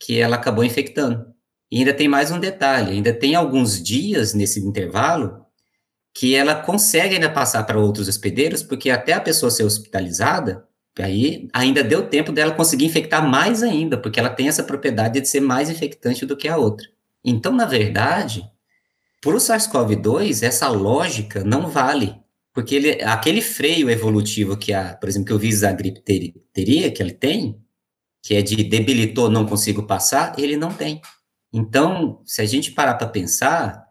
[0.00, 1.27] que ela acabou infectando.
[1.70, 5.44] E ainda tem mais um detalhe, ainda tem alguns dias nesse intervalo
[6.14, 10.66] que ela consegue ainda passar para outros hospedeiros, porque até a pessoa ser hospitalizada,
[10.98, 15.28] aí ainda deu tempo dela conseguir infectar mais ainda, porque ela tem essa propriedade de
[15.28, 16.88] ser mais infectante do que a outra.
[17.24, 18.42] Então, na verdade,
[19.20, 22.16] para o SARS-CoV-2, essa lógica não vale,
[22.52, 26.34] porque ele, aquele freio evolutivo que, a, por exemplo, que o vírus da gripe ter,
[26.52, 27.60] teria, que ele tem,
[28.22, 31.00] que é de debilitou, não consigo passar, ele não tem.
[31.52, 33.88] Então, se a gente parar para pensar,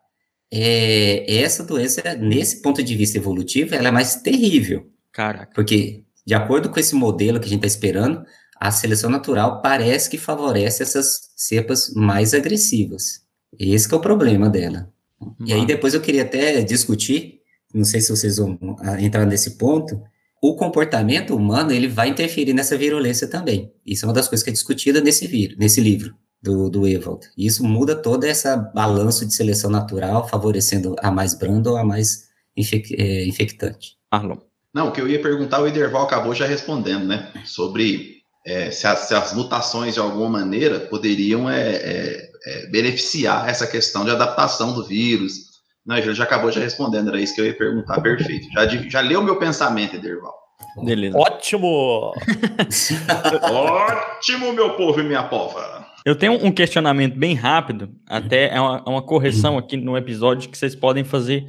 [0.51, 4.87] é, essa doença, nesse ponto de vista evolutivo, ela é mais terrível.
[5.11, 5.51] Caraca.
[5.53, 8.23] Porque, de acordo com esse modelo que a gente está esperando,
[8.59, 13.21] a seleção natural parece que favorece essas cepas mais agressivas.
[13.57, 14.91] Esse é o problema dela.
[15.19, 15.35] Uhum.
[15.45, 17.39] E aí depois eu queria até discutir,
[17.73, 19.99] não sei se vocês vão ah, entrar nesse ponto,
[20.41, 23.71] o comportamento humano ele vai interferir nessa virulência também.
[23.83, 27.27] Isso é uma das coisas que é discutida nesse, nesse livro do, do Ewald.
[27.37, 31.83] E isso muda toda essa balanço de seleção natural, favorecendo a mais branda ou a
[31.83, 33.97] mais infec é, infectante.
[34.09, 34.37] Arlon.
[34.73, 37.31] Não, o que eu ia perguntar, o Iderval acabou já respondendo, né?
[37.45, 43.49] Sobre é, se, as, se, as, mutações de alguma maneira poderiam é, é, é beneficiar
[43.49, 45.47] essa questão de adaptação do vírus.
[45.85, 48.47] Não, ele já acabou já respondendo, era isso que eu ia perguntar, perfeito.
[48.51, 50.35] Já, já leu meu pensamento, Ederval.
[50.83, 51.17] Beleza.
[51.17, 52.13] Ótimo!
[53.49, 55.86] Ótimo, meu povo e minha pova.
[56.07, 60.49] Eu tenho um questionamento bem rápido, até é uma, é uma correção aqui no episódio
[60.49, 61.45] que vocês podem fazer.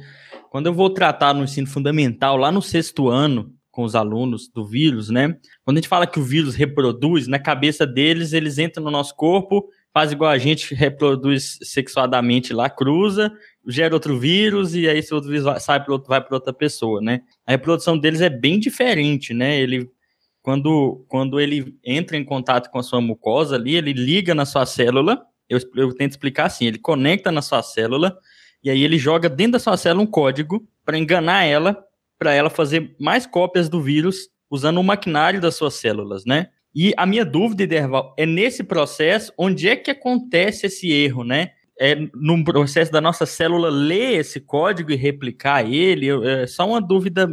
[0.51, 4.65] Quando eu vou tratar no ensino fundamental, lá no sexto ano, com os alunos do
[4.65, 5.37] vírus, né?
[5.63, 9.15] Quando a gente fala que o vírus reproduz, na cabeça deles, eles entram no nosso
[9.15, 13.31] corpo, faz igual a gente reproduz sexuadamente lá, cruza,
[13.65, 17.21] gera outro vírus e aí esse outro vírus vai, sai vai para outra pessoa, né?
[17.47, 19.57] A reprodução deles é bem diferente, né?
[19.57, 19.89] Ele
[20.41, 24.65] quando, quando ele entra em contato com a sua mucosa ali, ele liga na sua
[24.65, 28.17] célula, eu, eu tento explicar assim, ele conecta na sua célula
[28.63, 31.83] e aí ele joga dentro da sua célula um código para enganar ela,
[32.17, 36.47] para ela fazer mais cópias do vírus usando o maquinário das suas células, né?
[36.73, 41.51] E a minha dúvida, Derval, é nesse processo, onde é que acontece esse erro, né?
[41.79, 46.09] É no processo da nossa célula ler esse código e replicar ele?
[46.27, 47.27] É só uma dúvida,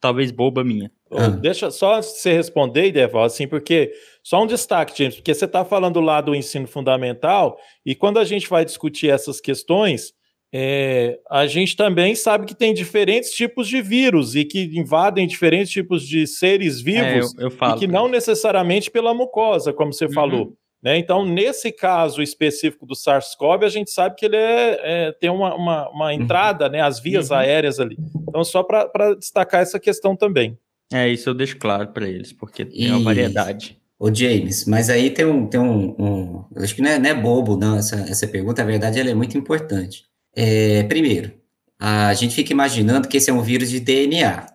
[0.00, 0.90] talvez boba minha.
[1.14, 1.28] Ah.
[1.28, 6.00] Deixa só você responder, Deval, assim, porque só um destaque, James, porque você está falando
[6.00, 10.14] lá do ensino fundamental, e quando a gente vai discutir essas questões,
[10.54, 15.72] é, a gente também sabe que tem diferentes tipos de vírus e que invadem diferentes
[15.72, 20.04] tipos de seres vivos é, eu, eu e que não necessariamente pela mucosa, como você
[20.04, 20.12] uhum.
[20.12, 20.56] falou.
[20.82, 20.98] Né?
[20.98, 25.54] Então, nesse caso específico do SARS-CoV, a gente sabe que ele é, é tem uma,
[25.54, 26.10] uma, uma uhum.
[26.10, 27.36] entrada, né, as vias uhum.
[27.36, 27.96] aéreas ali.
[28.28, 30.58] Então, só para destacar essa questão também.
[30.92, 33.78] É, isso eu deixo claro para eles, porque tem uma variedade.
[33.98, 37.08] Ô James, mas aí tem um, tem um, um eu acho que não é, não
[37.08, 40.04] é bobo, não, essa, essa pergunta, na verdade, ela é muito importante.
[40.34, 41.32] É, primeiro,
[41.78, 44.46] a gente fica imaginando que esse é um vírus de DNA.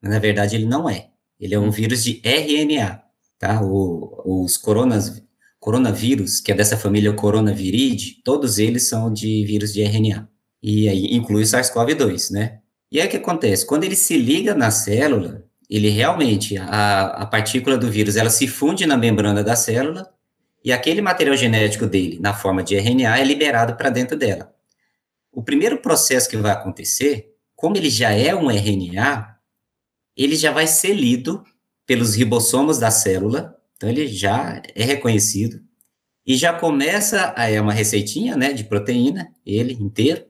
[0.00, 1.10] Na verdade, ele não é.
[1.38, 3.02] Ele é um vírus de RNA,
[3.38, 3.60] tá?
[3.62, 5.22] O, os coronas,
[5.58, 10.28] coronavírus, que é dessa família coronaviridae, todos eles são de vírus de RNA.
[10.62, 12.60] E aí inclui o SARS-CoV-2, né?
[12.90, 13.66] E aí o que acontece?
[13.66, 18.46] Quando ele se liga na célula, ele realmente, a, a partícula do vírus, ela se
[18.46, 20.12] funde na membrana da célula
[20.62, 24.54] e aquele material genético dele, na forma de RNA, é liberado para dentro dela.
[25.32, 29.34] O primeiro processo que vai acontecer, como ele já é um RNA,
[30.14, 31.42] ele já vai ser lido
[31.86, 35.58] pelos ribossomos da célula, então ele já é reconhecido
[36.26, 40.26] e já começa a é uma receitinha, né, de proteína, ele inteiro.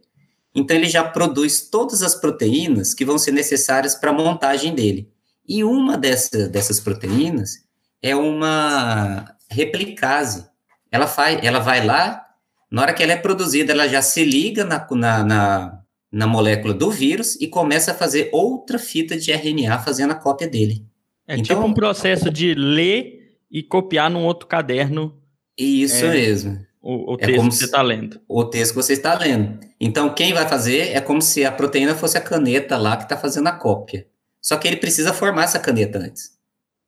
[0.54, 5.11] Então ele já produz todas as proteínas que vão ser necessárias para a montagem dele.
[5.46, 7.64] E uma dessa, dessas proteínas
[8.00, 10.46] é uma replicase.
[10.90, 12.24] Ela, faz, ela vai lá,
[12.70, 16.74] na hora que ela é produzida, ela já se liga na, na, na, na molécula
[16.74, 20.86] do vírus e começa a fazer outra fita de RNA fazendo a cópia dele.
[21.26, 25.18] É então, tipo um processo de ler e copiar num outro caderno.
[25.56, 26.58] Isso é, mesmo.
[26.80, 28.20] O, o é texto é que você está lendo.
[28.28, 29.60] O texto que você está lendo.
[29.80, 33.16] Então, quem vai fazer é como se a proteína fosse a caneta lá que está
[33.16, 34.06] fazendo a cópia.
[34.42, 36.32] Só que ele precisa formar essa caneta antes,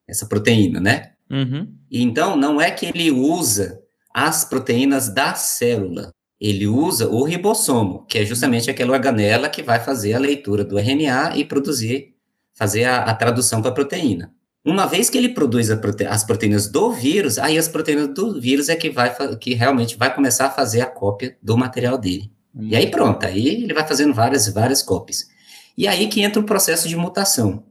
[0.09, 1.13] essa proteína, né?
[1.31, 1.73] Uhum.
[1.91, 3.81] Então, não é que ele usa
[4.13, 9.81] as proteínas da célula, ele usa o ribossomo, que é justamente aquela organela que vai
[9.81, 12.15] fazer a leitura do RNA e produzir,
[12.53, 14.33] fazer a, a tradução para a proteína.
[14.65, 18.69] Uma vez que ele produz prote as proteínas do vírus, aí as proteínas do vírus
[18.69, 22.33] é que, vai, que realmente vai começar a fazer a cópia do material dele.
[22.55, 22.69] Uhum.
[22.69, 25.29] E aí pronto, aí ele vai fazendo várias, várias cópias.
[25.77, 27.65] E aí que entra o processo de mutação.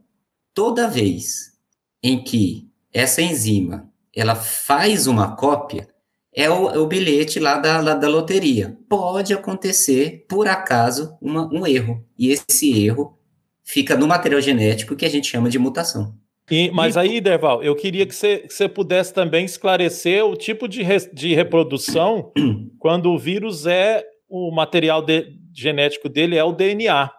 [0.53, 1.53] Toda vez
[2.01, 5.87] em que essa enzima ela faz uma cópia,
[6.35, 8.77] é o, é o bilhete lá da, lá da loteria.
[8.89, 12.03] Pode acontecer, por acaso, uma, um erro.
[12.17, 13.17] E esse erro
[13.63, 16.15] fica no material genético que a gente chama de mutação.
[16.51, 20.67] E, mas aí, Derval, eu queria que você, que você pudesse também esclarecer o tipo
[20.67, 22.31] de, re, de reprodução
[22.79, 27.09] quando o vírus é o material de, genético dele é o DNA.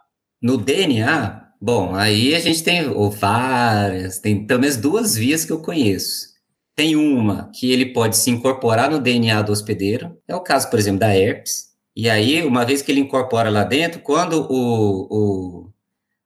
[0.45, 2.83] No DNA, bom, aí a gente tem
[3.19, 6.35] várias, tem pelo menos duas vias que eu conheço.
[6.77, 10.79] Tem uma que ele pode se incorporar no DNA do hospedeiro, é o caso, por
[10.79, 11.69] exemplo, da herpes.
[11.97, 15.71] E aí, uma vez que ele incorpora lá dentro, quando o, o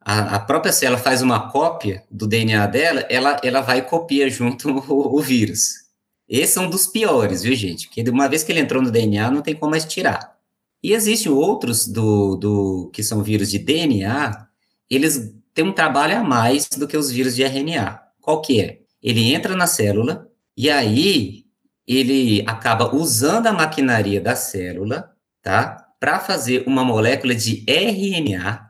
[0.01, 4.29] a, a, própria célula faz uma cópia do DNA dela, ela, ela vai e copia
[4.29, 5.75] junto o, o vírus.
[6.29, 7.87] Esse é um dos piores, viu, gente?
[7.87, 10.38] Porque uma vez que ele entrou no DNA, não tem como mais tirar.
[10.83, 14.47] E existem outros do, do que são vírus de DNA,
[14.89, 18.01] eles têm um trabalho a mais do que os vírus de RNA.
[18.21, 18.81] Qual que é?
[19.03, 21.45] Ele entra na célula e aí
[21.87, 25.11] ele acaba usando a maquinaria da célula,
[25.43, 25.87] tá?
[25.99, 28.69] Para fazer uma molécula de RNA.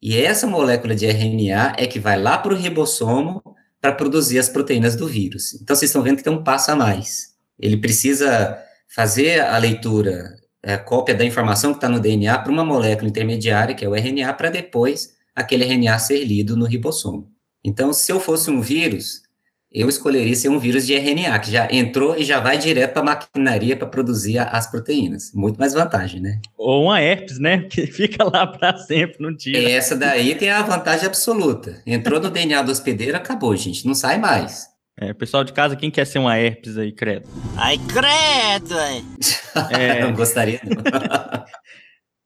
[0.00, 3.42] E essa molécula de RNA é que vai lá para o ribossomo
[3.80, 5.54] para produzir as proteínas do vírus.
[5.54, 7.34] Então, vocês estão vendo que tem um passo a mais.
[7.58, 8.58] Ele precisa
[8.88, 13.74] fazer a leitura, a cópia da informação que está no DNA para uma molécula intermediária,
[13.74, 17.28] que é o RNA, para depois aquele RNA ser lido no ribossomo.
[17.64, 19.22] Então, se eu fosse um vírus,
[19.72, 23.02] eu escolheria ser um vírus de RNA, que já entrou e já vai direto para
[23.02, 25.32] a maquinaria para produzir as proteínas.
[25.32, 26.40] Muito mais vantagem, né?
[26.58, 27.66] Ou uma herpes, né?
[27.70, 29.70] Que fica lá para sempre, não tira.
[29.70, 31.80] Essa daí tem a vantagem absoluta.
[31.86, 33.86] Entrou no DNA do hospedeiro, acabou, gente.
[33.86, 34.71] Não sai mais.
[34.98, 37.28] É, pessoal de casa, quem quer ser uma herpes aí, credo?
[37.56, 38.74] Ai, credo!
[39.70, 40.00] É...
[40.04, 40.82] não gostaria, não.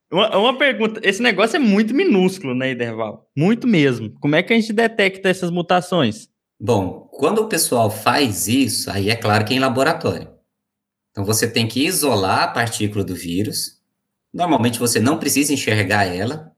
[0.09, 3.29] Uma, uma, pergunta, esse negócio é muito minúsculo, né, Iderval?
[3.37, 4.15] Muito mesmo.
[4.21, 6.29] Como é que a gente detecta essas mutações?
[6.61, 10.31] Bom, quando o pessoal faz isso, aí é claro que é em laboratório.
[11.11, 13.81] Então você tem que isolar a partícula do vírus.
[14.33, 16.53] Normalmente você não precisa enxergar ela.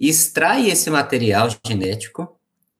[0.00, 2.37] Extrai esse material genético.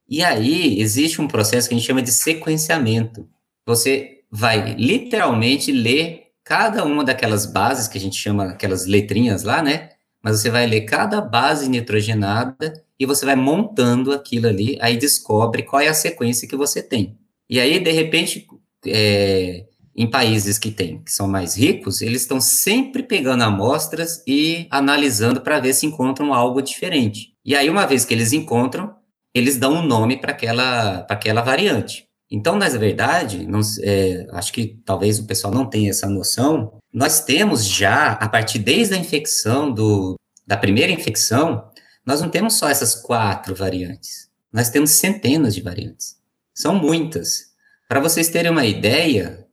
[0.09, 3.29] E aí existe um processo que a gente chama de sequenciamento.
[3.65, 9.61] Você vai literalmente ler cada uma daquelas bases que a gente chama aquelas letrinhas lá,
[9.61, 9.91] né?
[10.23, 15.63] Mas você vai ler cada base nitrogenada e você vai montando aquilo ali, aí descobre
[15.63, 17.17] qual é a sequência que você tem.
[17.49, 18.45] E aí, de repente,
[18.85, 24.67] é, em países que tem, que são mais ricos, eles estão sempre pegando amostras e
[24.69, 27.33] analisando para ver se encontram algo diferente.
[27.45, 28.93] E aí, uma vez que eles encontram,
[29.33, 32.07] eles dão um nome para aquela, aquela variante.
[32.31, 37.23] Então, na verdade, não, é, acho que talvez o pessoal não tenha essa noção, nós
[37.23, 40.15] temos já, a partir desde a infecção, do,
[40.45, 41.69] da primeira infecção,
[42.05, 44.29] nós não temos só essas quatro variantes.
[44.51, 46.17] Nós temos centenas de variantes.
[46.53, 47.49] São muitas.
[47.87, 49.47] Para vocês terem uma ideia,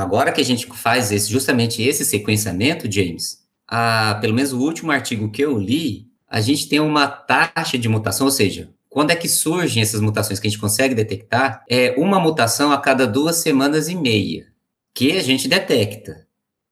[0.00, 4.90] agora que a gente faz esse, justamente esse sequenciamento, James, a, pelo menos o último
[4.90, 9.16] artigo que eu li, a gente tem uma taxa de mutação, ou seja, quando é
[9.16, 11.64] que surgem essas mutações que a gente consegue detectar?
[11.66, 14.46] É uma mutação a cada duas semanas e meia,
[14.94, 16.26] que a gente detecta.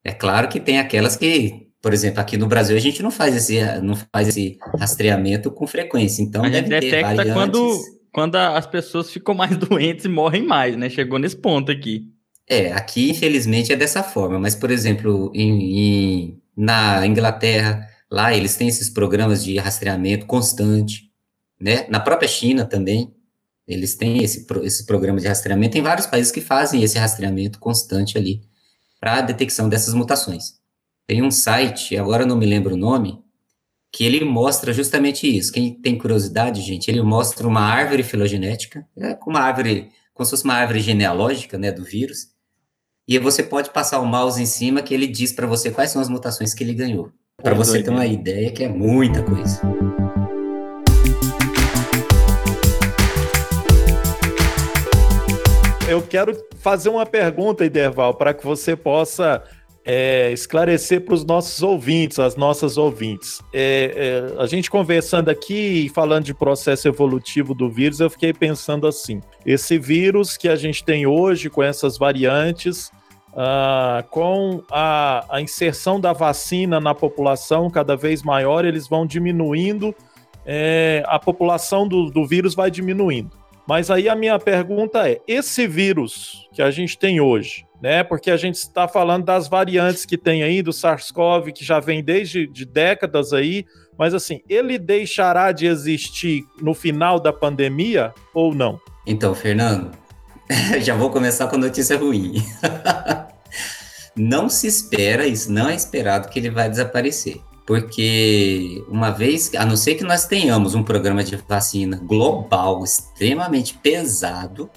[0.04, 3.35] É claro que tem aquelas que por exemplo, aqui no Brasil a gente não faz
[3.35, 6.22] esse, não faz esse rastreamento com frequência.
[6.22, 7.80] Então, a gente detecta quando,
[8.12, 10.90] quando as pessoas ficam mais doentes e morrem mais, né?
[10.90, 12.04] Chegou nesse ponto aqui.
[12.46, 18.56] É, aqui infelizmente é dessa forma, mas por exemplo, em, em, na Inglaterra, lá eles
[18.56, 21.09] têm esses programas de rastreamento constante,
[21.60, 21.86] né?
[21.88, 23.14] Na própria China também,
[23.66, 25.74] eles têm esse, esse programa de rastreamento.
[25.74, 28.40] Tem vários países que fazem esse rastreamento constante ali
[28.98, 30.54] para a detecção dessas mutações.
[31.06, 33.22] Tem um site, agora não me lembro o nome,
[33.92, 35.52] que ele mostra justamente isso.
[35.52, 40.44] Quem tem curiosidade, gente, ele mostra uma árvore filogenética, é uma árvore, como se fosse
[40.44, 42.28] uma árvore genealógica, né, do vírus.
[43.08, 46.00] E você pode passar o mouse em cima que ele diz para você quais são
[46.00, 47.10] as mutações que ele ganhou.
[47.42, 49.60] Para você ter uma ideia que é muita coisa.
[55.90, 59.42] Eu quero fazer uma pergunta, Iderval, para que você possa
[59.85, 63.42] é, esclarecer para os nossos ouvintes, as nossas ouvintes.
[63.53, 68.33] É, é, a gente conversando aqui e falando de processo evolutivo do vírus, eu fiquei
[68.33, 72.92] pensando assim: esse vírus que a gente tem hoje, com essas variantes,
[73.37, 79.92] ah, com a, a, inserção da vacina na população cada vez maior, eles vão diminuindo,
[80.46, 83.39] é, a população do, do vírus vai diminuindo.
[83.70, 88.02] Mas aí a minha pergunta é: esse vírus que a gente tem hoje, né?
[88.02, 92.02] Porque a gente está falando das variantes que tem aí do SARS-CoV, que já vem
[92.02, 93.64] desde de décadas aí,
[93.96, 98.76] mas assim, ele deixará de existir no final da pandemia ou não?
[99.06, 99.92] Então, Fernando,
[100.83, 102.42] já vou começar com notícia ruim.
[104.18, 107.40] não se espera, isso não é esperado que ele vai desaparecer.
[107.70, 113.74] Porque uma vez, a não ser que nós tenhamos um programa de vacina global extremamente
[113.74, 114.68] pesado,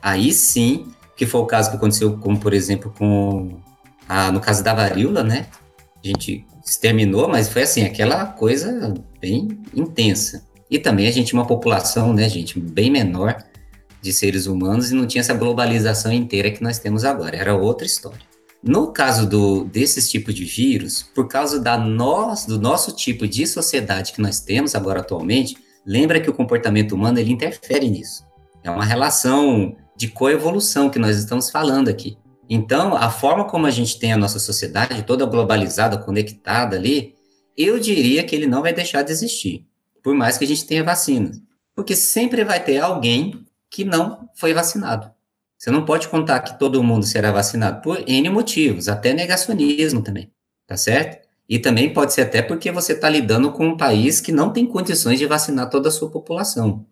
[0.00, 3.58] aí sim que foi o caso que aconteceu, como por exemplo, com
[4.08, 5.48] a, no caso da varíola, né?
[6.00, 10.46] A gente exterminou, mas foi assim, aquela coisa bem intensa.
[10.70, 13.36] E também a gente tinha uma população, né, gente, bem menor
[14.00, 17.36] de seres humanos e não tinha essa globalização inteira que nós temos agora.
[17.36, 18.27] Era outra história.
[18.62, 23.46] No caso do, desses tipos de vírus, por causa da nós, do nosso tipo de
[23.46, 25.56] sociedade que nós temos agora atualmente,
[25.86, 28.24] lembra que o comportamento humano ele interfere nisso.
[28.64, 32.18] É uma relação de coevolução que nós estamos falando aqui.
[32.48, 37.14] Então, a forma como a gente tem a nossa sociedade toda globalizada, conectada ali,
[37.56, 39.66] eu diria que ele não vai deixar de existir,
[40.02, 41.40] por mais que a gente tenha vacinas.
[41.74, 45.10] Porque sempre vai ter alguém que não foi vacinado.
[45.58, 50.30] Você não pode contar que todo mundo será vacinado por N motivos, até negacionismo também,
[50.66, 51.26] tá certo?
[51.48, 54.64] E também pode ser até porque você está lidando com um país que não tem
[54.66, 56.86] condições de vacinar toda a sua população.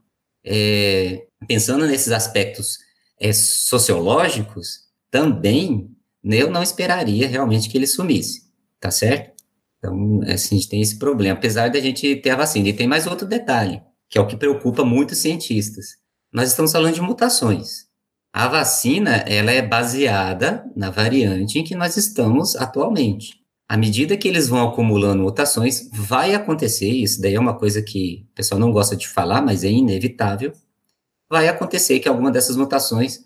[0.45, 2.79] É, pensando nesses aspectos
[3.21, 5.91] é, sociológicos, também
[6.25, 8.51] eu não esperaria realmente que ele sumisse,
[8.81, 9.37] tá certo?
[9.79, 12.69] Então, assim, a gente tem esse problema, apesar da gente ter a vacina.
[12.69, 15.97] E tem mais outro detalhe, que é o que preocupa muitos cientistas.
[16.33, 17.86] Nós estamos falando de mutações.
[18.37, 23.41] A vacina, ela é baseada na variante em que nós estamos atualmente.
[23.67, 28.27] À medida que eles vão acumulando mutações, vai acontecer, isso daí é uma coisa que
[28.31, 30.53] o pessoal não gosta de falar, mas é inevitável,
[31.31, 33.25] vai acontecer que alguma dessas mutações,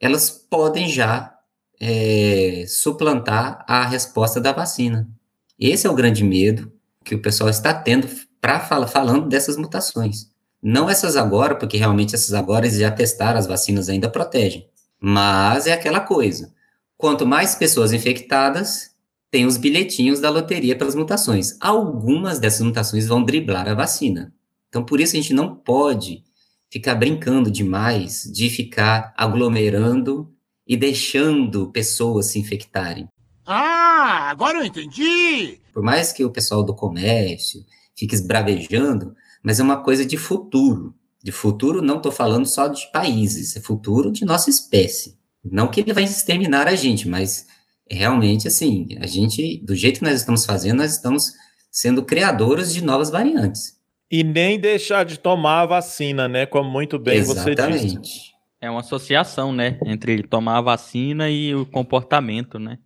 [0.00, 1.38] elas podem já
[1.80, 5.08] é, suplantar a resposta da vacina.
[5.56, 6.72] Esse é o grande medo
[7.04, 8.08] que o pessoal está tendo
[8.40, 10.36] para falar falando dessas mutações.
[10.62, 14.68] Não essas agora, porque realmente essas agora já testaram, as vacinas ainda protegem.
[15.00, 16.52] Mas é aquela coisa.
[16.96, 18.90] Quanto mais pessoas infectadas,
[19.30, 21.56] tem os bilhetinhos da loteria pelas mutações.
[21.60, 24.32] Algumas dessas mutações vão driblar a vacina.
[24.68, 26.24] Então, por isso a gente não pode
[26.70, 30.32] ficar brincando demais de ficar aglomerando
[30.66, 33.08] e deixando pessoas se infectarem.
[33.46, 35.58] Ah, agora eu entendi!
[35.72, 37.64] Por mais que o pessoal do comércio
[37.96, 39.14] fique esbravejando,
[39.48, 40.94] mas é uma coisa de futuro.
[41.24, 45.16] De futuro, não estou falando só de países, é futuro de nossa espécie.
[45.42, 47.46] Não que ele vai exterminar a gente, mas
[47.90, 51.32] realmente, assim, a gente, do jeito que nós estamos fazendo, nós estamos
[51.70, 53.72] sendo criadores de novas variantes.
[54.10, 56.44] E nem deixar de tomar a vacina, né?
[56.44, 57.88] Como muito bem Exatamente.
[57.88, 58.20] você disse.
[58.60, 59.78] É uma associação, né?
[59.86, 62.76] Entre tomar a vacina e o comportamento, né?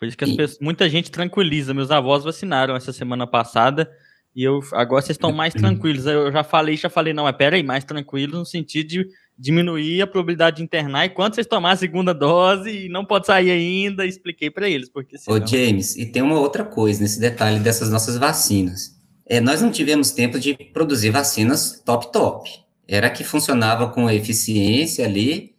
[0.00, 0.36] Por isso que e...
[0.36, 1.72] pessoas, muita gente tranquiliza.
[1.72, 3.88] Meus avós vacinaram essa semana passada
[4.34, 6.06] e eu agora vocês estão mais tranquilos.
[6.06, 9.08] Eu já falei, já falei, não, mas pera aí, mais tranquilo no sentido de
[9.38, 13.26] diminuir a probabilidade de internar e quando vocês tomar a segunda dose e não pode
[13.26, 14.88] sair ainda, expliquei para eles.
[14.88, 15.38] Porque senão...
[15.38, 18.96] Ô, James, e tem uma outra coisa nesse detalhe dessas nossas vacinas.
[19.26, 22.50] É, nós não tivemos tempo de produzir vacinas top-top.
[22.86, 25.54] Era que funcionava com eficiência ali,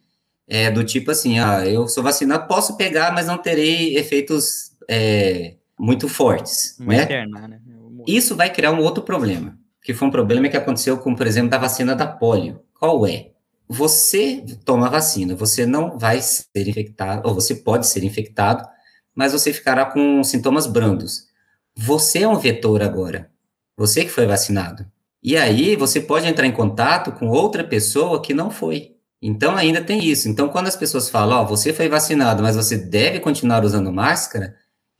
[0.46, 5.54] é, do tipo assim, ah, eu sou vacinado, posso pegar, mas não terei efeitos é,
[5.78, 6.76] muito fortes.
[6.78, 7.02] Uma né?
[7.02, 7.60] Interna, né?
[8.06, 11.50] Isso vai criar um outro problema, que foi um problema que aconteceu com, por exemplo,
[11.50, 12.60] da vacina da polio.
[12.78, 13.30] Qual é?
[13.68, 18.66] Você toma a vacina, você não vai ser infectado, ou você pode ser infectado,
[19.14, 21.28] mas você ficará com sintomas brandos.
[21.76, 23.30] Você é um vetor agora.
[23.76, 24.86] Você que foi vacinado.
[25.22, 28.94] E aí você pode entrar em contato com outra pessoa que não foi.
[29.20, 30.28] Então ainda tem isso.
[30.28, 33.90] Então quando as pessoas falam, ó, oh, você foi vacinado, mas você deve continuar usando
[33.90, 34.54] máscara,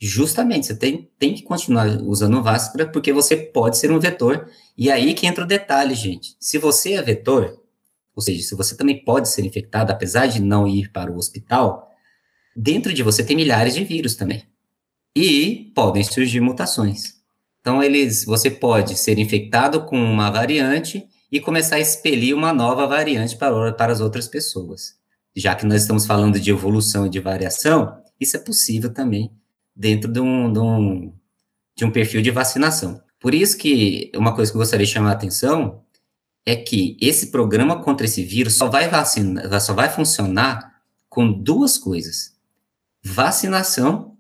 [0.07, 4.49] justamente você tem, tem que continuar usando máscara porque você pode ser um vetor.
[4.77, 6.37] E aí que entra o detalhe, gente.
[6.39, 7.63] Se você é vetor,
[8.15, 11.91] ou seja, se você também pode ser infectado, apesar de não ir para o hospital,
[12.57, 14.45] dentro de você tem milhares de vírus também.
[15.17, 17.15] E podem surgir mutações.
[17.61, 22.87] Então, eles, você pode ser infectado com uma variante e começar a expelir uma nova
[22.87, 24.97] variante para, para as outras pessoas.
[25.35, 29.33] Já que nós estamos falando de evolução e de variação, isso é possível também
[29.75, 31.13] dentro de um, de um,
[31.77, 33.03] de um perfil de vacinação.
[33.21, 35.83] Por isso que uma coisa que eu gostaria de chamar a atenção
[36.47, 40.75] é que esse programa contra esse vírus só vai, vacina, só vai funcionar
[41.09, 42.37] com duas coisas:
[43.03, 44.17] vacinação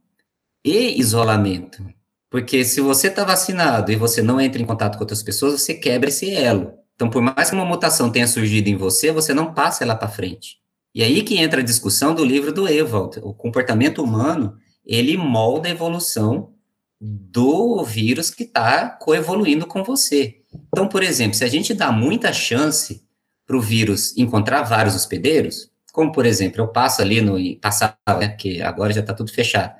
[0.64, 1.84] e isolamento.
[2.30, 5.74] Porque se você está vacinado e você não entra em contato com outras pessoas, você
[5.74, 6.72] quebra esse elo.
[6.94, 10.08] Então, por mais que uma mutação tenha surgido em você, você não passa ela para
[10.08, 10.58] frente.
[10.94, 13.20] E aí que entra a discussão do livro do Ewald.
[13.22, 16.52] O comportamento humano, ele molda a evolução
[17.00, 20.40] do vírus que está coevoluindo com você.
[20.68, 23.02] Então, por exemplo, se a gente dá muita chance
[23.46, 28.28] para o vírus encontrar vários hospedeiros, como por exemplo, eu passo ali no passava, né,
[28.28, 29.74] que agora já está tudo fechado,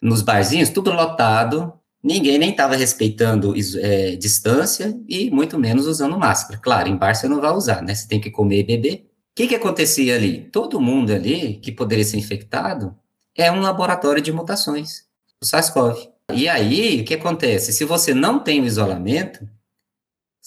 [0.00, 1.72] nos barzinhos, tudo lotado,
[2.02, 6.58] ninguém nem estava respeitando é, distância e muito menos usando máscara.
[6.60, 7.94] Claro, em bar você não vai usar, né?
[7.94, 8.94] Você tem que comer e beber.
[8.94, 10.48] O que, que acontecia ali?
[10.52, 12.94] Todo mundo ali que poderia ser infectado
[13.36, 15.04] é um laboratório de mutações,
[15.42, 16.08] o SARS-CoV.
[16.32, 17.72] E aí, o que acontece?
[17.72, 19.46] Se você não tem o isolamento,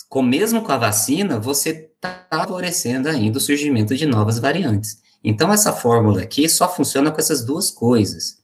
[0.09, 5.01] com, mesmo com a vacina, você está favorecendo ainda o surgimento de novas variantes.
[5.23, 8.37] Então, essa fórmula aqui só funciona com essas duas coisas.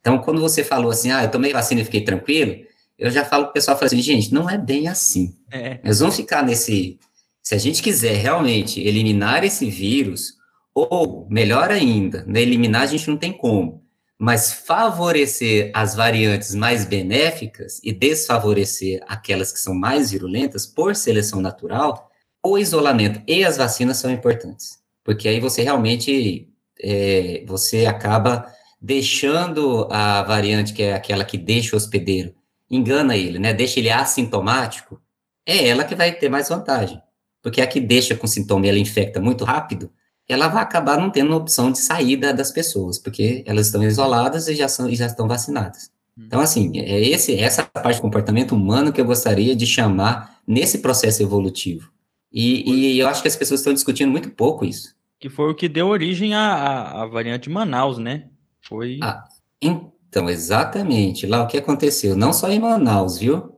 [0.00, 2.64] Então, quando você falou assim, ah, eu tomei vacina e fiquei tranquilo,
[2.98, 5.36] eu já falo pro pessoal, assim, gente, não é bem assim.
[5.50, 5.80] É.
[5.82, 6.98] Nós vamos ficar nesse...
[7.42, 10.34] Se a gente quiser realmente eliminar esse vírus,
[10.74, 13.82] ou, melhor ainda, eliminar a gente não tem como,
[14.18, 21.40] mas favorecer as variantes mais benéficas e desfavorecer aquelas que são mais virulentas por seleção
[21.40, 22.10] natural,
[22.44, 24.80] o isolamento e as vacinas são importantes.
[25.04, 26.48] Porque aí você realmente,
[26.80, 28.46] é, você acaba
[28.80, 32.34] deixando a variante, que é aquela que deixa o hospedeiro,
[32.70, 33.52] engana ele, né?
[33.52, 35.00] Deixa ele assintomático,
[35.46, 37.00] é ela que vai ter mais vantagem.
[37.42, 39.90] porque a que deixa com sintoma e ela infecta muito rápido,
[40.28, 44.54] ela vai acabar não tendo opção de saída das pessoas, porque elas estão isoladas e
[44.54, 45.90] já, são, e já estão vacinadas.
[46.18, 50.78] Então, assim, é esse, essa parte do comportamento humano que eu gostaria de chamar nesse
[50.78, 51.90] processo evolutivo.
[52.32, 54.94] E, e eu acho que as pessoas estão discutindo muito pouco isso.
[55.18, 58.28] Que foi o que deu origem à, à, variante de Manaus, né?
[58.60, 58.98] Foi.
[59.02, 59.24] Ah,
[59.60, 61.26] então, exatamente.
[61.26, 62.16] Lá o que aconteceu?
[62.16, 63.52] Não só em Manaus, viu?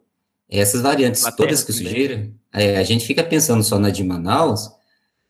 [0.49, 4.71] Essas variantes todas que surgiram, é, a gente fica pensando só na de Manaus,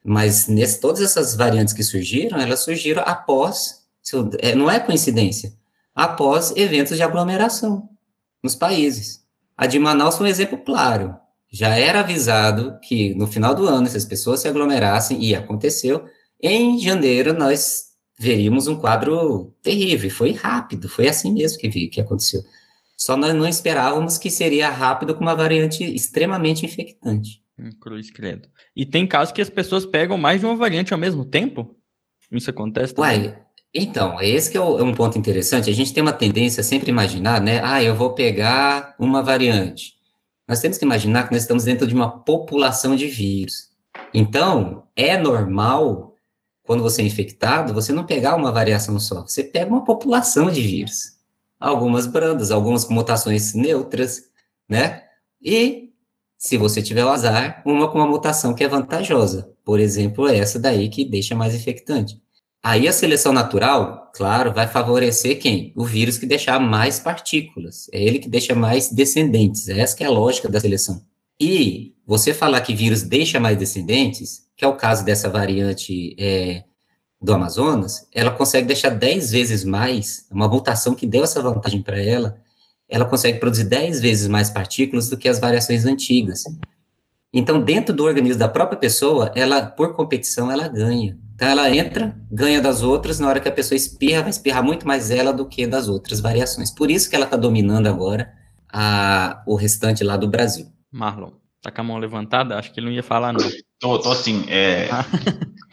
[0.05, 3.82] mas nesse, todas essas variantes que surgiram, elas surgiram após,
[4.40, 5.55] é, não é coincidência,
[5.94, 7.88] após eventos de aglomeração
[8.42, 9.24] nos países.
[9.57, 11.16] A de Manaus foi um exemplo claro.
[11.50, 16.05] Já era avisado que no final do ano, se as pessoas se aglomerassem, e aconteceu,
[16.42, 17.84] em janeiro nós
[18.18, 20.11] veríamos um quadro terrível.
[20.11, 22.42] Foi rápido, foi assim mesmo que, que aconteceu.
[22.96, 27.43] Só nós não esperávamos que seria rápido com uma variante extremamente infectante.
[27.59, 28.48] Hum, cruz credo.
[28.74, 31.76] E tem casos que as pessoas pegam mais de uma variante ao mesmo tempo?
[32.30, 33.34] Isso acontece também?
[33.72, 35.68] Então, esse que é, é, um ponto interessante.
[35.68, 37.61] A gente tem uma tendência a sempre imaginar, né?
[37.64, 39.94] Ah, eu vou pegar uma variante.
[40.46, 43.70] Nós temos que imaginar que nós estamos dentro de uma população de vírus.
[44.12, 46.14] Então, é normal,
[46.62, 49.22] quando você é infectado, você não pegar uma variação só.
[49.22, 51.14] Você pega uma população de vírus.
[51.59, 54.24] Algumas brandas, algumas com mutações neutras,
[54.68, 55.02] né?
[55.42, 55.84] E,
[56.45, 59.51] se você tiver o azar, uma com uma mutação que é vantajosa.
[59.64, 62.20] Por exemplo, essa daí que deixa mais infectante.
[62.62, 65.72] Aí a seleção natural, claro, vai favorecer quem?
[65.74, 67.88] O vírus que deixar mais partículas.
[67.90, 69.70] É ele que deixa mais descendentes.
[69.70, 71.01] Essa é a lógica da seleção.
[71.40, 76.64] E você falar que vírus deixa mais descendentes, que é o caso dessa variante é,
[77.22, 81.99] do Amazonas, ela consegue deixar 10 vezes mais, uma mutação que deu essa vantagem para
[81.99, 82.38] ela,
[82.89, 86.45] ela consegue produzir 10 vezes mais partículas do que as variações antigas.
[87.32, 91.18] Então, dentro do organismo da própria pessoa, ela, por competição, ela ganha.
[91.35, 94.87] Então ela entra, ganha das outras, na hora que a pessoa espirra, vai espirrar muito
[94.87, 96.70] mais ela do que das outras variações.
[96.70, 98.32] Por isso que ela está dominando agora
[98.72, 100.66] a, o restante lá do Brasil.
[100.93, 102.57] Marlon, tá com a mão levantada?
[102.57, 103.41] Acho que ele não ia falar, não.
[103.80, 104.89] Tô, tô assim, é...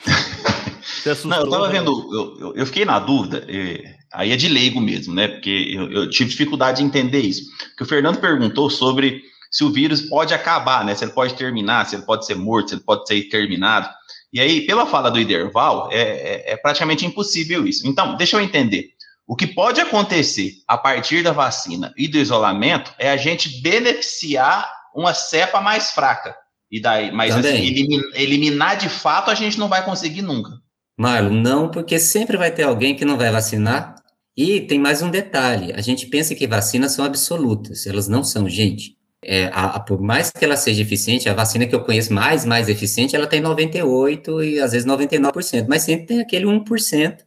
[1.05, 1.73] assustou, não, eu tava né?
[1.73, 5.27] vendo, eu, eu, eu fiquei na dúvida, é, aí é de leigo mesmo, né?
[5.27, 7.43] Porque eu, eu tive dificuldade de entender isso.
[7.69, 10.95] Porque o Fernando perguntou sobre se o vírus pode acabar, né?
[10.95, 13.89] Se ele pode terminar, se ele pode ser morto, se ele pode ser terminado.
[14.33, 17.85] E aí, pela fala do Iderval, é, é, é, praticamente impossível isso.
[17.85, 18.91] Então, deixa eu entender.
[19.27, 24.69] O que pode acontecer a partir da vacina e do isolamento é a gente beneficiar
[24.95, 26.35] uma cepa mais fraca.
[26.69, 30.51] E daí, mas assim, eliminar, eliminar de fato a gente não vai conseguir nunca.
[30.97, 33.95] Marlon, não, porque sempre vai ter alguém que não vai vacinar.
[34.43, 38.49] E tem mais um detalhe: a gente pensa que vacinas são absolutas, elas não são,
[38.49, 38.97] gente.
[39.23, 42.43] É, a, a, por mais que ela seja eficiente, a vacina que eu conheço mais,
[42.43, 47.17] mais eficiente, ela tem 98% e às vezes 99%, mas sempre tem aquele 1%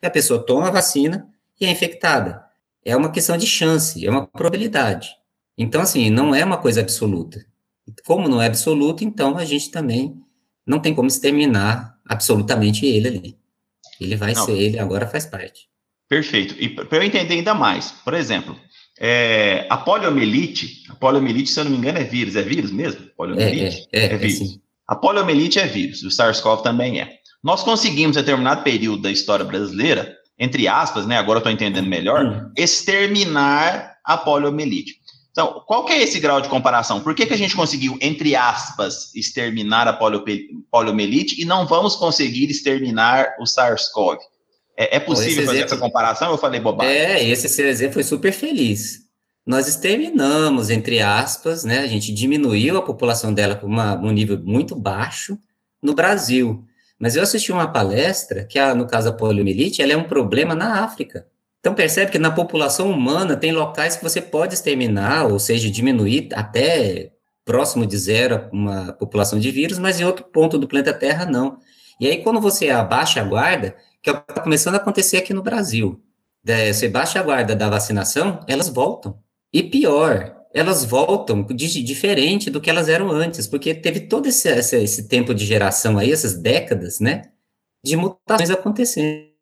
[0.00, 1.28] que a pessoa toma a vacina
[1.60, 2.44] e é infectada.
[2.84, 5.10] É uma questão de chance, é uma probabilidade.
[5.56, 7.46] Então, assim, não é uma coisa absoluta.
[8.04, 10.20] Como não é absoluto, então a gente também
[10.66, 13.38] não tem como exterminar absolutamente ele ali.
[14.00, 14.44] Ele vai não.
[14.44, 15.72] ser, ele agora faz parte.
[16.14, 16.54] Perfeito.
[16.60, 18.56] E para eu entender ainda mais, por exemplo,
[19.00, 22.36] é, a poliomielite, a poliomielite, se eu não me engano, é vírus.
[22.36, 23.00] É vírus mesmo?
[23.16, 23.88] Poliomielite?
[23.92, 24.60] É, é, é, é vírus.
[24.86, 27.14] a poliomielite é vírus, o SARS-CoV também é.
[27.42, 31.88] Nós conseguimos, em determinado período da história brasileira, entre aspas, né, agora eu estou entendendo
[31.88, 32.52] melhor, hum.
[32.56, 34.94] exterminar a poliomielite.
[35.32, 37.00] Então, qual que é esse grau de comparação?
[37.00, 39.92] Por que, que a gente conseguiu, entre aspas, exterminar a
[40.70, 44.18] poliomielite e não vamos conseguir exterminar o SARS-CoV?
[44.76, 46.30] É, é possível fazer exemplo, essa comparação?
[46.30, 46.92] Eu falei bobagem.
[46.92, 49.04] É, esse seu exemplo foi super feliz.
[49.46, 51.80] Nós exterminamos, entre aspas, né?
[51.80, 55.38] A gente diminuiu a população dela para um nível muito baixo
[55.82, 56.64] no Brasil.
[56.98, 60.54] Mas eu assisti uma palestra que, a, no caso da poliomielite, ela é um problema
[60.54, 61.26] na África.
[61.60, 66.28] Então percebe que na população humana tem locais que você pode exterminar, ou seja, diminuir
[66.34, 67.12] até
[67.44, 71.58] próximo de zero uma população de vírus, mas em outro ponto do planeta Terra não.
[71.98, 73.74] E aí quando você abaixa a guarda,
[74.04, 75.98] que está começando a acontecer aqui no Brasil.
[76.46, 79.18] É, você baixa a guarda da vacinação, elas voltam.
[79.50, 84.48] E pior, elas voltam de, diferente do que elas eram antes, porque teve todo esse,
[84.48, 87.22] esse, esse tempo de geração aí, essas décadas, né,
[87.82, 89.32] de mutações acontecendo.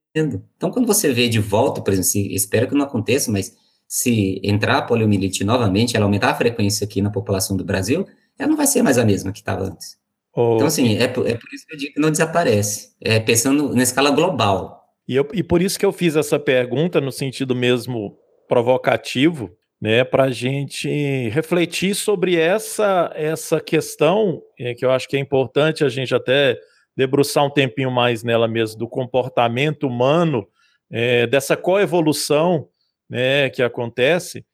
[0.56, 3.56] Então, quando você vê de volta, por exemplo, se, espero que não aconteça, mas
[3.88, 8.06] se entrar a poliomielite novamente, ela aumentar a frequência aqui na população do Brasil,
[8.38, 10.01] ela não vai ser mais a mesma que estava antes.
[10.32, 12.92] Então, assim, é por, é por, isso que eu digo que não desaparece.
[13.00, 14.82] É pensando na escala global.
[15.06, 18.16] E, eu, e por isso que eu fiz essa pergunta no sentido mesmo
[18.48, 20.88] provocativo, né, para a gente
[21.30, 26.56] refletir sobre essa, essa questão, é, que eu acho que é importante a gente até
[26.96, 30.46] debruçar um tempinho mais nela mesmo, do comportamento humano,
[30.90, 32.68] é, dessa coevolução
[33.08, 34.44] né, que acontece.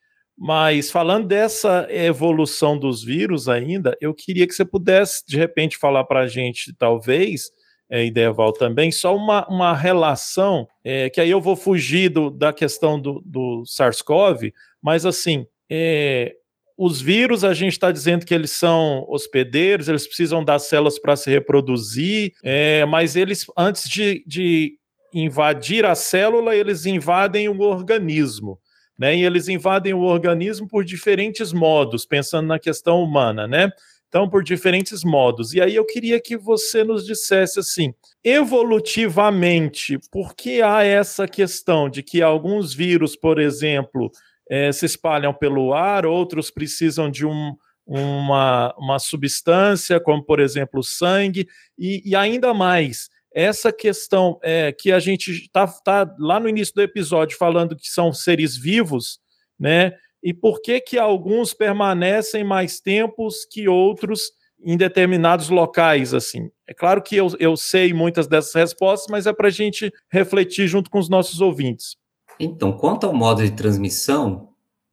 [0.40, 6.04] Mas falando dessa evolução dos vírus ainda, eu queria que você pudesse, de repente, falar
[6.04, 7.50] para a gente, talvez,
[7.90, 12.52] é, Ideval também, só uma, uma relação, é, que aí eu vou fugir do, da
[12.52, 16.34] questão do, do SARS-CoV, mas assim, é,
[16.76, 21.16] os vírus, a gente está dizendo que eles são hospedeiros, eles precisam das células para
[21.16, 24.74] se reproduzir, é, mas eles, antes de, de
[25.12, 28.60] invadir a célula, eles invadem o organismo.
[28.98, 33.70] Né, e eles invadem o organismo por diferentes modos, pensando na questão humana, né?
[34.08, 35.52] Então, por diferentes modos.
[35.52, 37.94] E aí eu queria que você nos dissesse assim,
[38.24, 44.10] evolutivamente, por que há essa questão de que alguns vírus, por exemplo,
[44.50, 47.54] é, se espalham pelo ar, outros precisam de um,
[47.86, 51.46] uma, uma substância, como por exemplo sangue,
[51.78, 56.74] e, e ainda mais, essa questão é, que a gente está tá lá no início
[56.74, 59.20] do episódio falando que são seres vivos,
[59.58, 59.92] né?
[60.22, 66.50] E por que que alguns permanecem mais tempos que outros em determinados locais, assim?
[66.66, 70.66] É claro que eu, eu sei muitas dessas respostas, mas é para a gente refletir
[70.66, 71.96] junto com os nossos ouvintes.
[72.40, 74.48] Então, quanto ao modo de transmissão,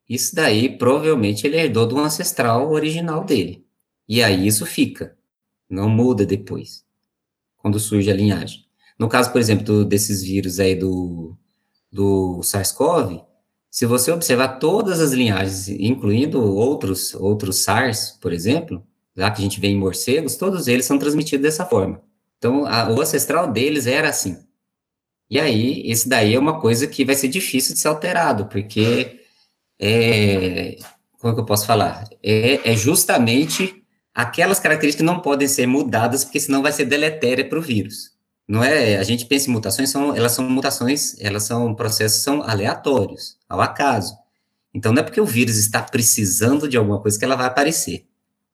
[0.08, 3.66] isso daí provavelmente ele herdou do ancestral original dele.
[4.08, 5.18] E aí isso fica,
[5.70, 6.86] não muda depois,
[7.66, 8.64] quando surge a linhagem.
[8.98, 11.36] No caso, por exemplo, do, desses vírus aí do,
[11.92, 13.24] do SARS-CoV,
[13.72, 18.86] se você observar todas as linhagens, incluindo outros, outros SARS, por exemplo,
[19.16, 22.04] já que a gente vê em morcegos, todos eles são transmitidos dessa forma.
[22.38, 24.38] Então, a, o ancestral deles era assim.
[25.28, 29.22] E aí, esse daí é uma coisa que vai ser difícil de ser alterado, porque
[29.80, 30.78] é,
[31.18, 32.08] como é que eu posso falar?
[32.22, 33.84] É, é justamente
[34.16, 38.16] aquelas características não podem ser mudadas, porque senão vai ser deletéria para o vírus.
[38.48, 38.98] Não é?
[38.98, 43.60] A gente pensa em mutações, são, elas são mutações, elas são processos são aleatórios, ao
[43.60, 44.16] acaso.
[44.74, 48.06] Então não é porque o vírus está precisando de alguma coisa que ela vai aparecer.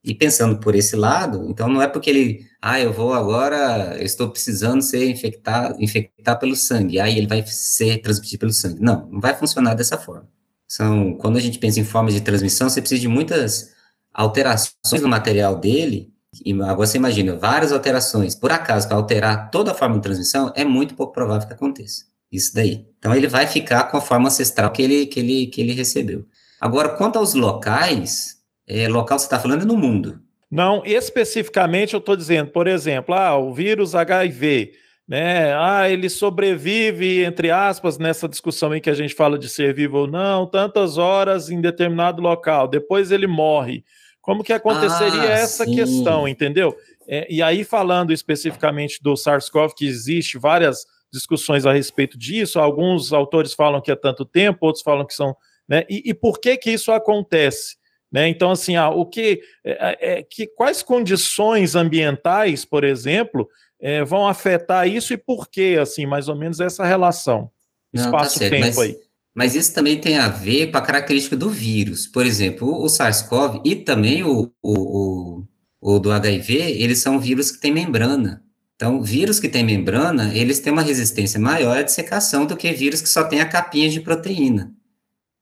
[0.03, 4.05] E pensando por esse lado, então não é porque ele, ah, eu vou agora, eu
[4.05, 8.81] estou precisando ser infectado, infectar pelo sangue, aí ele vai ser transmitido pelo sangue.
[8.81, 10.27] Não, não vai funcionar dessa forma.
[10.67, 13.71] São, quando a gente pensa em formas de transmissão, você precisa de muitas
[14.13, 16.11] alterações no material dele,
[16.45, 20.63] e você imagina, várias alterações, por acaso, para alterar toda a forma de transmissão, é
[20.63, 22.05] muito pouco provável que aconteça.
[22.31, 22.85] Isso daí.
[22.97, 26.25] Então ele vai ficar com a forma ancestral que ele, que ele, que ele recebeu.
[26.59, 30.21] Agora, quanto aos locais, é, local você está falando é no mundo.
[30.49, 34.73] Não, especificamente eu estou dizendo, por exemplo, ah, o vírus HIV,
[35.07, 35.53] né?
[35.55, 39.99] Ah, ele sobrevive, entre aspas, nessa discussão em que a gente fala de ser vivo
[39.99, 43.83] ou não, tantas horas em determinado local, depois ele morre.
[44.21, 45.75] Como que aconteceria ah, essa sim.
[45.75, 46.75] questão, entendeu?
[47.07, 53.11] É, e aí, falando especificamente do SARS-CoV, que existe várias discussões a respeito disso, alguns
[53.11, 55.35] autores falam que é tanto tempo, outros falam que são.
[55.67, 55.85] Né?
[55.89, 57.75] E, e por que que isso acontece?
[58.11, 58.27] Né?
[58.27, 63.49] Então, assim, ah, o que, é, é, que, quais condições ambientais, por exemplo,
[63.79, 67.49] é, vão afetar isso e por que, assim, mais ou menos essa relação?
[67.93, 68.97] Tá Espaço-tempo tá aí.
[69.33, 72.05] Mas isso também tem a ver com a característica do vírus.
[72.05, 75.43] Por exemplo, o, SARS-CoV e também o, o,
[75.81, 78.43] o, o do HIV, eles são vírus que têm membrana.
[78.75, 82.99] Então, vírus que têm membrana, eles têm uma resistência maior à dissecação do que vírus
[82.99, 84.73] que só têm a capinha de proteína.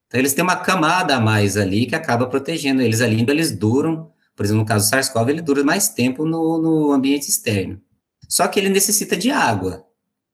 [0.07, 3.51] Então, eles têm uma camada a mais ali que acaba protegendo eles ali, então eles
[3.51, 7.81] duram, por exemplo, no caso do SARS-CoV, ele dura mais tempo no, no ambiente externo.
[8.27, 9.85] Só que ele necessita de água.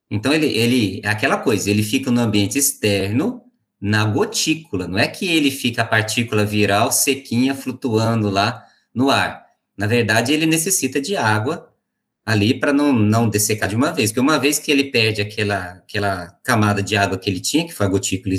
[0.09, 3.44] Então, ele, ele é aquela coisa, ele fica no ambiente externo,
[3.79, 8.63] na gotícula, não é que ele fica a partícula viral sequinha flutuando lá
[8.93, 9.45] no ar.
[9.77, 11.71] Na verdade, ele necessita de água
[12.25, 15.73] ali para não, não dessecar de uma vez, porque uma vez que ele perde aquela,
[15.73, 18.33] aquela camada de água que ele tinha, que foi a gotícula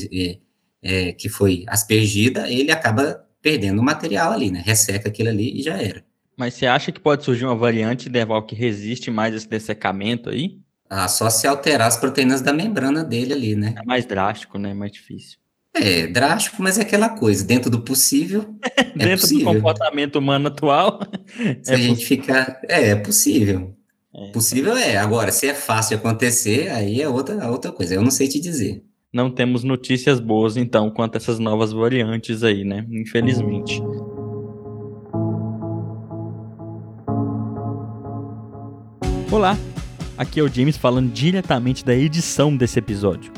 [0.82, 4.62] é, que foi aspergida, ele acaba perdendo o material ali, né?
[4.64, 6.05] Resseca aquilo ali e já era.
[6.37, 10.59] Mas você acha que pode surgir uma variante, Deval, que resiste mais esse dessecamento aí?
[10.89, 13.74] Ah, só se alterar as proteínas da membrana dele ali, né?
[13.76, 14.72] É mais drástico, né?
[14.72, 15.39] Mais difícil.
[15.74, 18.57] É, drástico, mas é aquela coisa, dentro do possível.
[18.76, 19.47] é dentro possível.
[19.47, 21.01] do comportamento humano atual.
[21.62, 22.61] Se é a gente ficar.
[22.68, 23.74] É, é possível.
[24.14, 24.30] É.
[24.30, 24.97] Possível é.
[24.97, 27.95] Agora, se é fácil acontecer, aí é outra, outra coisa.
[27.95, 28.82] Eu não sei te dizer
[29.16, 32.87] não temos notícias boas, então, quanto a essas novas variantes aí, né?
[32.91, 33.82] Infelizmente.
[39.32, 39.57] Olá,
[40.16, 43.32] aqui é o James falando diretamente da edição desse episódio.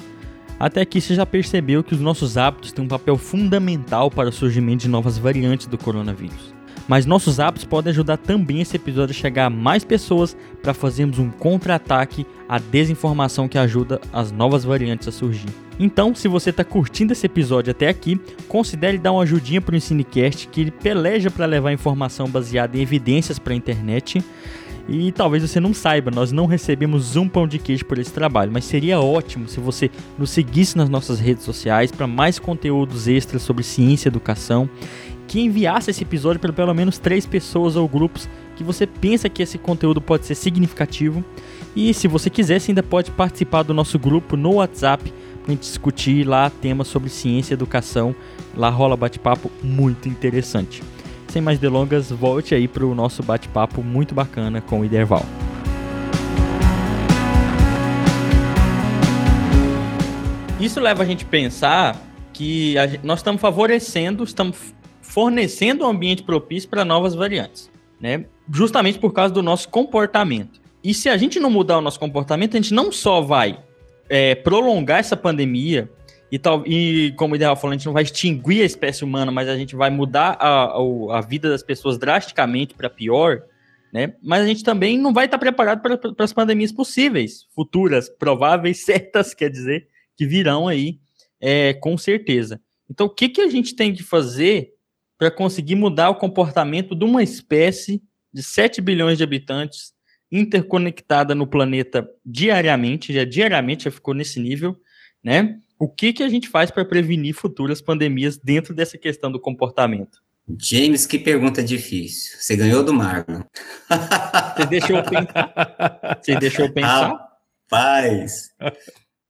[0.59, 4.33] Até aqui você já percebeu que os nossos hábitos têm um papel fundamental para o
[4.33, 6.55] surgimento de novas variantes do coronavírus.
[6.89, 11.19] Mas nossos hábitos podem ajudar também esse episódio a chegar a mais pessoas para fazermos
[11.19, 15.49] um contra-ataque à desinformação que ajuda as novas variantes a surgir.
[15.79, 19.77] Então, se você está curtindo esse episódio até aqui, considere dar uma ajudinha para o
[19.77, 24.25] Ensinecast, que ele peleja para levar informação baseada em evidências para a internet.
[24.89, 28.51] E talvez você não saiba, nós não recebemos um pão de queijo por esse trabalho,
[28.51, 33.43] mas seria ótimo se você nos seguisse nas nossas redes sociais para mais conteúdos extras
[33.43, 34.69] sobre ciência e educação
[35.29, 38.27] que enviasse esse episódio para pelo menos três pessoas ou grupos
[38.57, 41.23] que você pensa que esse conteúdo pode ser significativo.
[41.77, 45.13] E se você quiser, você ainda pode participar do nosso grupo no WhatsApp
[45.45, 48.17] para discutir lá temas sobre ciência e educação.
[48.57, 50.83] Lá rola bate-papo muito interessante.
[51.29, 55.25] Sem mais delongas, volte aí para o nosso bate-papo muito bacana com o Iderval.
[60.59, 61.97] Isso leva a gente a pensar
[62.33, 67.71] que a gente, nós estamos favorecendo, estamos fornecendo um ambiente propício para novas variantes,
[68.01, 68.25] né?
[68.51, 70.61] Justamente por causa do nosso comportamento.
[70.83, 73.59] E se a gente não mudar o nosso comportamento, a gente não só vai
[74.09, 75.91] é, prolongar essa pandemia
[76.31, 79.33] e, tal, e como o Ideal falou, a gente não vai extinguir a espécie humana,
[79.33, 83.43] mas a gente vai mudar a, a, a vida das pessoas drasticamente para pior,
[83.93, 84.15] né?
[84.23, 89.33] Mas a gente também não vai estar preparado para as pandemias possíveis, futuras, prováveis, certas,
[89.33, 90.99] quer dizer, que virão aí,
[91.41, 92.61] é, com certeza.
[92.91, 94.73] Então, o que, que a gente tem que fazer
[95.17, 98.03] para conseguir mudar o comportamento de uma espécie
[98.33, 99.93] de 7 bilhões de habitantes
[100.31, 104.77] interconectada no planeta diariamente, já diariamente já ficou nesse nível,
[105.25, 105.59] né?
[105.79, 110.19] O que, que a gente faz para prevenir futuras pandemias dentro dessa questão do comportamento?
[110.59, 112.39] James, que pergunta difícil.
[112.39, 113.43] Você ganhou do Marlon.
[114.57, 116.19] Você deixou pensar?
[116.23, 117.31] Você deixou pensar?
[117.71, 118.51] Rapaz!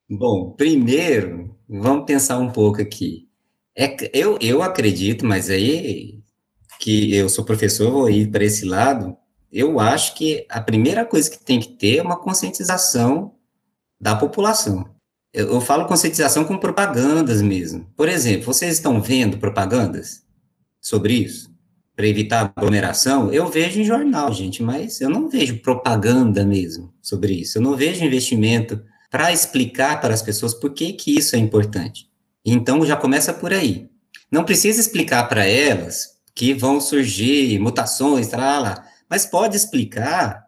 [0.09, 3.28] Bom, primeiro, vamos pensar um pouco aqui.
[3.76, 6.18] É, eu, eu acredito, mas aí
[6.80, 9.16] que eu sou professor, vou ir para esse lado.
[9.51, 13.34] Eu acho que a primeira coisa que tem que ter é uma conscientização
[14.01, 14.97] da população.
[15.33, 17.87] Eu, eu falo conscientização com propagandas mesmo.
[17.97, 20.22] Por exemplo, vocês estão vendo propagandas
[20.81, 21.51] sobre isso?
[21.95, 23.33] Para evitar aglomeração?
[23.33, 27.59] Eu vejo em jornal, gente, mas eu não vejo propaganda mesmo sobre isso.
[27.59, 32.09] Eu não vejo investimento para explicar para as pessoas por que, que isso é importante.
[32.45, 33.89] Então já começa por aí.
[34.31, 40.47] Não precisa explicar para elas que vão surgir mutações, lá, lá, mas pode explicar,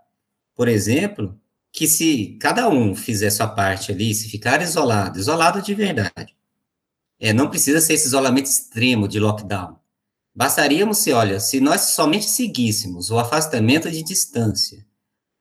[0.55, 1.40] por exemplo,
[1.73, 6.35] que se cada um fizer sua parte ali, se ficar isolado, isolado de verdade,
[7.19, 9.77] é, não precisa ser esse isolamento extremo de lockdown.
[10.35, 14.87] Bastaríamos se, olha, se nós somente seguíssemos o afastamento de distância,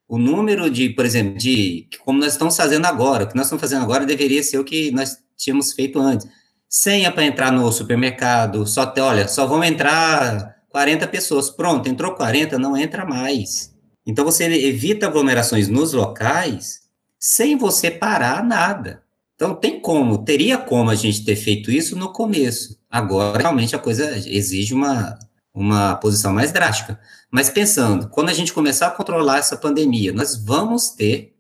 [0.08, 3.62] o número de, por exemplo, de como nós estamos fazendo agora, o que nós estamos
[3.62, 6.28] fazendo agora deveria ser o que nós tínhamos feito antes
[6.70, 11.50] senha para entrar no supermercado, só olha, só vão entrar 40 pessoas.
[11.50, 13.69] Pronto, entrou 40, não entra mais.
[14.10, 16.82] Então você evita aglomerações nos locais
[17.20, 19.03] sem você parar nada.
[19.36, 22.80] Então tem como, teria como a gente ter feito isso no começo.
[22.89, 25.18] Agora realmente a coisa exige uma
[25.53, 26.99] uma posição mais drástica.
[27.30, 31.36] Mas pensando, quando a gente começar a controlar essa pandemia, nós vamos ter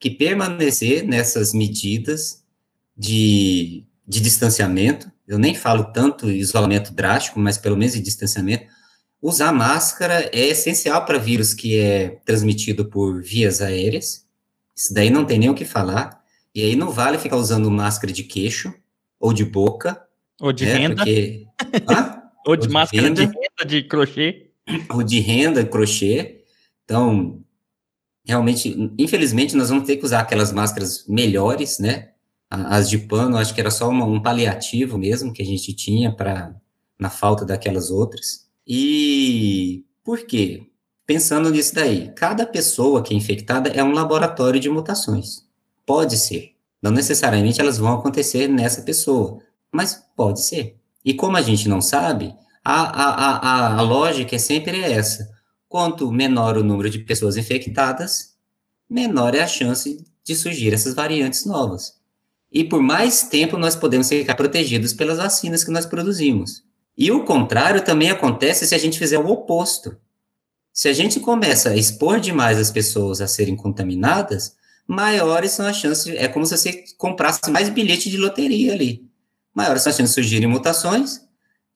[0.00, 2.42] que permanecer nessas medidas
[2.96, 8.64] de de distanciamento, eu nem falo tanto isolamento drástico, mas pelo menos de distanciamento.
[9.20, 14.24] Usar máscara é essencial para vírus que é transmitido por vias aéreas.
[14.76, 16.22] Isso daí não tem nem o que falar.
[16.54, 18.72] E aí não vale ficar usando máscara de queixo
[19.18, 20.00] ou de boca.
[20.40, 20.96] Ou de né, renda.
[20.96, 21.46] Porque...
[22.46, 24.50] ou, de ou de máscara renda, de renda de crochê.
[24.90, 26.44] Ou de renda, crochê.
[26.84, 27.42] Então,
[28.24, 32.10] realmente, infelizmente, nós vamos ter que usar aquelas máscaras melhores, né?
[32.48, 36.10] As de pano, acho que era só uma, um paliativo mesmo que a gente tinha
[36.10, 36.54] para
[36.98, 38.47] na falta daquelas outras.
[38.68, 40.66] E por quê?
[41.06, 45.42] Pensando nisso daí, cada pessoa que é infectada é um laboratório de mutações.
[45.86, 46.54] Pode ser.
[46.82, 49.38] Não necessariamente elas vão acontecer nessa pessoa,
[49.72, 50.76] mas pode ser.
[51.02, 55.26] E como a gente não sabe, a, a, a, a lógica é sempre essa.
[55.66, 58.34] Quanto menor o número de pessoas infectadas,
[58.88, 61.94] menor é a chance de surgir essas variantes novas.
[62.52, 66.67] E por mais tempo nós podemos ficar protegidos pelas vacinas que nós produzimos.
[66.98, 69.96] E o contrário também acontece se a gente fizer o oposto.
[70.72, 75.76] Se a gente começa a expor demais as pessoas a serem contaminadas, maiores são as
[75.76, 79.08] chances, é como se você comprasse mais bilhete de loteria ali.
[79.54, 81.20] Maiores são as chances de surgirem mutações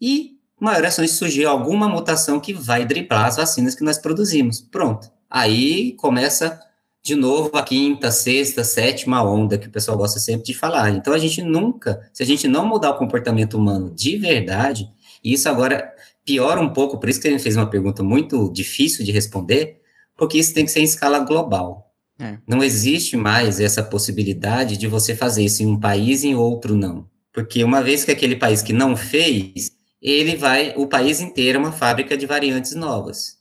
[0.00, 3.84] e maiores são as chances de surgir alguma mutação que vai driblar as vacinas que
[3.84, 4.60] nós produzimos.
[4.60, 5.08] Pronto.
[5.30, 6.60] Aí começa
[7.00, 10.90] de novo a quinta, sexta, sétima onda que o pessoal gosta sempre de falar.
[10.90, 14.88] Então a gente nunca, se a gente não mudar o comportamento humano de verdade,
[15.22, 15.92] e isso agora
[16.24, 19.80] piora um pouco, por isso que gente fez uma pergunta muito difícil de responder,
[20.16, 21.92] porque isso tem que ser em escala global.
[22.18, 22.38] É.
[22.46, 26.76] Não existe mais essa possibilidade de você fazer isso em um país e em outro
[26.76, 27.08] não.
[27.32, 31.60] Porque uma vez que aquele país que não fez, ele vai, o país inteiro é
[31.60, 33.38] uma fábrica de variantes novas.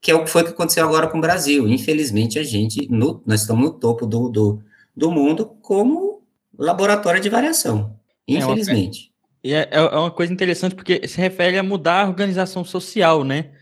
[0.00, 1.68] Que é o que foi que aconteceu agora com o Brasil.
[1.68, 4.62] Infelizmente, a gente, no, nós estamos no topo do, do,
[4.96, 6.22] do mundo como
[6.56, 7.96] laboratório de variação.
[8.28, 9.11] É, Infelizmente.
[9.44, 13.52] É, é, é uma coisa interessante porque se refere a mudar a organização social, né?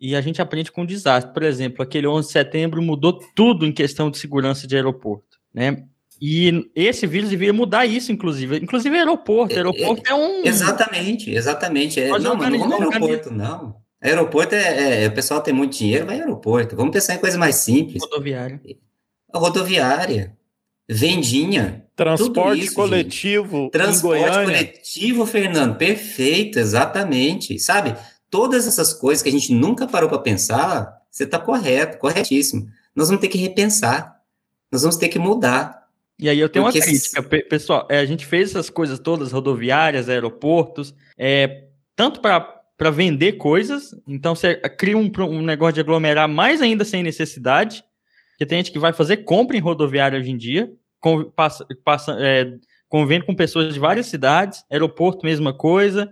[0.00, 1.32] E a gente aprende com desastre.
[1.32, 5.84] Por exemplo, aquele 11 de setembro mudou tudo em questão de segurança de aeroporto, né?
[6.20, 8.58] E esse vírus devia mudar isso, inclusive.
[8.58, 9.54] Inclusive aeroporto.
[9.54, 10.44] Aeroporto é, é um.
[10.44, 11.98] Exatamente, exatamente.
[11.98, 13.76] É, não, mas não vamos aeroporto, não.
[14.02, 16.76] Aeroporto é, é, O pessoal tem muito dinheiro, vai aeroporto.
[16.76, 18.02] Vamos pensar em coisa mais simples.
[18.02, 18.60] Rodoviária.
[19.34, 20.36] Rodoviária.
[20.88, 21.86] Vendinha.
[22.00, 23.56] Transporte isso, coletivo.
[23.64, 23.72] Gente.
[23.72, 25.76] Transporte coletivo, Fernando.
[25.76, 27.58] Perfeito, exatamente.
[27.58, 27.94] Sabe?
[28.30, 32.66] Todas essas coisas que a gente nunca parou para pensar, você está correto, corretíssimo.
[32.96, 34.18] Nós vamos ter que repensar.
[34.72, 35.88] Nós vamos ter que mudar.
[36.18, 37.48] E aí eu tenho Porque uma crítica, esses...
[37.48, 37.86] pessoal.
[37.90, 44.34] É, a gente fez essas coisas todas, rodoviárias, aeroportos, é, tanto para vender coisas, então
[44.34, 47.84] você cria um, um negócio de aglomerar mais ainda sem necessidade,
[48.38, 50.70] que tem gente que vai fazer compra em rodoviária hoje em dia,
[51.00, 52.52] com, passa, passa, é,
[52.88, 56.08] convendo com pessoas de várias cidades, aeroporto, mesma coisa.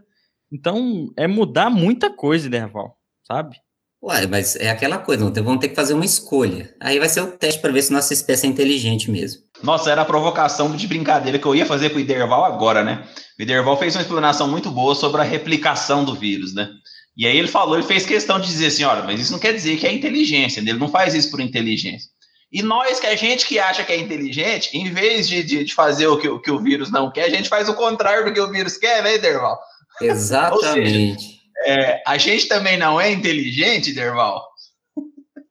[0.51, 3.57] Então, é mudar muita coisa, Derval, sabe?
[4.03, 6.73] Ué, mas é aquela coisa, vamos ter que fazer uma escolha.
[6.81, 9.43] Aí vai ser o teste para ver se nossa espécie é inteligente mesmo.
[9.61, 13.05] Nossa, era a provocação de brincadeira que eu ia fazer com o Iderval agora, né?
[13.37, 16.71] O Iderval fez uma explanação muito boa sobre a replicação do vírus, né?
[17.17, 19.53] E aí ele falou, ele fez questão de dizer assim, olha, mas isso não quer
[19.53, 20.71] dizer que é inteligência, né?
[20.71, 22.09] ele não faz isso por inteligência.
[22.51, 25.75] E nós, que a gente que acha que é inteligente, em vez de, de, de
[25.75, 28.33] fazer o que, o que, o vírus não quer, a gente faz o contrário do
[28.33, 29.59] que o vírus quer, né, Iderval?
[30.01, 31.39] Exatamente.
[31.67, 34.47] É, a gente também não é inteligente, Derval?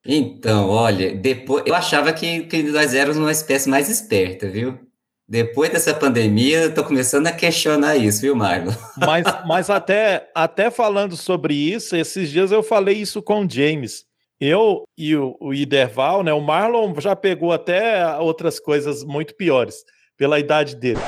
[0.06, 4.80] Então, olha, depois eu achava que, que nós éramos uma espécie mais esperta, viu?
[5.28, 8.72] Depois dessa pandemia, eu tô começando a questionar isso, viu, Marlon?
[8.96, 14.07] Mas, mas até, até falando sobre isso, esses dias eu falei isso com o James.
[14.40, 16.32] Eu e o, o Iderval, né?
[16.32, 19.84] O Marlon já pegou até outras coisas muito piores
[20.18, 21.00] pela idade dele.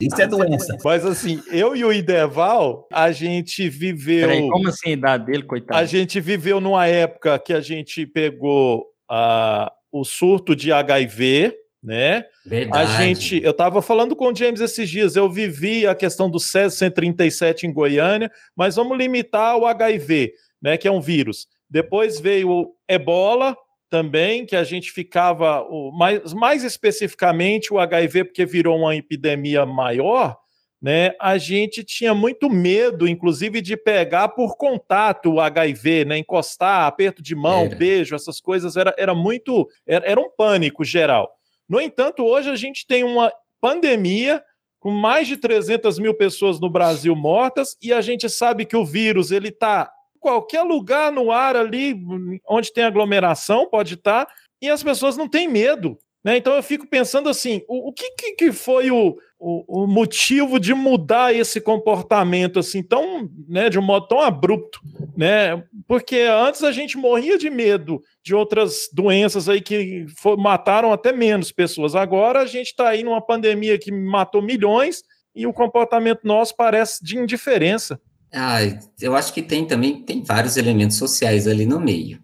[0.00, 0.76] Isso é doença.
[0.84, 4.28] Mas assim, eu e o Ideval, a gente viveu.
[4.28, 5.78] Peraí, como assim a idade dele, coitado?
[5.80, 12.24] A gente viveu numa época que a gente pegou uh, o surto de HIV, né?
[12.46, 12.92] Verdade.
[12.92, 16.38] A gente, eu estava falando com o James esses dias, eu vivi a questão do
[16.38, 20.76] César 137 em Goiânia, mas vamos limitar o HIV, né?
[20.76, 21.48] Que é um vírus.
[21.70, 23.56] Depois veio o Ebola,
[23.90, 29.64] também, que a gente ficava, o, mais, mais especificamente o HIV, porque virou uma epidemia
[29.64, 30.36] maior,
[30.80, 31.12] né?
[31.20, 36.18] A gente tinha muito medo, inclusive, de pegar por contato o HIV, né?
[36.18, 37.74] Encostar, aperto de mão, era.
[37.74, 39.68] beijo, essas coisas, era, era muito.
[39.86, 41.28] Era, era um pânico geral.
[41.68, 44.42] No entanto, hoje a gente tem uma pandemia
[44.78, 48.84] com mais de 300 mil pessoas no Brasil mortas e a gente sabe que o
[48.84, 52.00] vírus ele está qualquer lugar no ar ali
[52.48, 54.26] onde tem aglomeração pode estar,
[54.60, 55.98] e as pessoas não têm medo.
[56.24, 56.36] Né?
[56.36, 60.74] Então eu fico pensando assim: o, o que, que foi o, o, o, motivo de
[60.74, 64.80] mudar esse comportamento assim, tão, né, de um modo tão abrupto?
[65.16, 65.62] Né?
[65.86, 71.12] Porque antes a gente morria de medo de outras doenças aí que for, mataram até
[71.12, 71.94] menos pessoas.
[71.94, 75.02] Agora a gente está aí numa pandemia que matou milhões
[75.34, 78.00] e o comportamento nosso parece de indiferença.
[78.32, 78.58] Ah,
[79.00, 82.20] eu acho que tem também, tem vários elementos sociais ali no meio.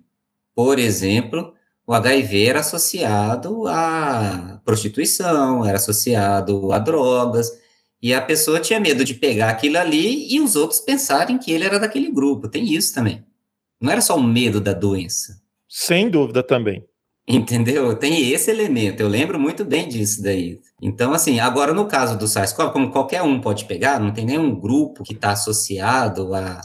[0.54, 1.54] Por exemplo,
[1.86, 7.50] o HIV era associado à prostituição, era associado a drogas,
[8.00, 11.64] e a pessoa tinha medo de pegar aquilo ali e os outros pensarem que ele
[11.64, 12.48] era daquele grupo.
[12.48, 13.24] Tem isso também.
[13.80, 15.40] Não era só o medo da doença.
[15.68, 16.86] Sem dúvida também.
[17.26, 17.96] Entendeu?
[17.96, 20.60] Tem esse elemento, eu lembro muito bem disso daí.
[20.80, 24.54] Então, assim, agora no caso do SARS-CoV, como qualquer um pode pegar, não tem nenhum
[24.58, 26.60] grupo que está associado a,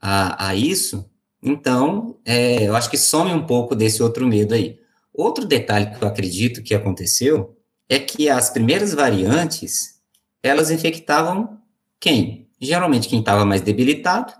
[0.00, 1.04] a, a, isso,
[1.42, 4.78] então, é, eu acho que some um pouco desse outro medo aí.
[5.12, 7.56] Outro detalhe que eu acredito que aconteceu
[7.88, 10.00] é que as primeiras variantes,
[10.42, 11.58] elas infectavam
[12.00, 12.48] quem?
[12.60, 14.32] Geralmente quem estava mais debilitado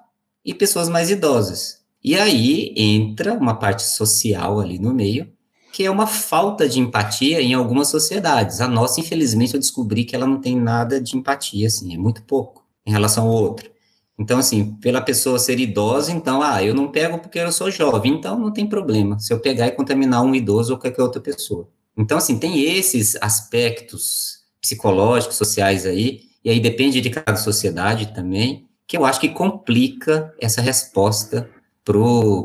[0.45, 1.79] e pessoas mais idosas.
[2.03, 5.33] E aí entra uma parte social ali no meio,
[5.73, 8.61] que é uma falta de empatia em algumas sociedades.
[8.61, 12.23] A nossa, infelizmente, eu descobri que ela não tem nada de empatia, assim, é muito
[12.23, 13.71] pouco em relação ao outro.
[14.19, 18.15] Então, assim, pela pessoa ser idosa, então, ah, eu não pego porque eu sou jovem,
[18.15, 21.69] então não tem problema se eu pegar e contaminar um idoso ou qualquer outra pessoa.
[21.97, 28.67] Então, assim, tem esses aspectos psicológicos, sociais aí, e aí depende de cada sociedade também,
[28.87, 31.49] que eu acho que complica essa resposta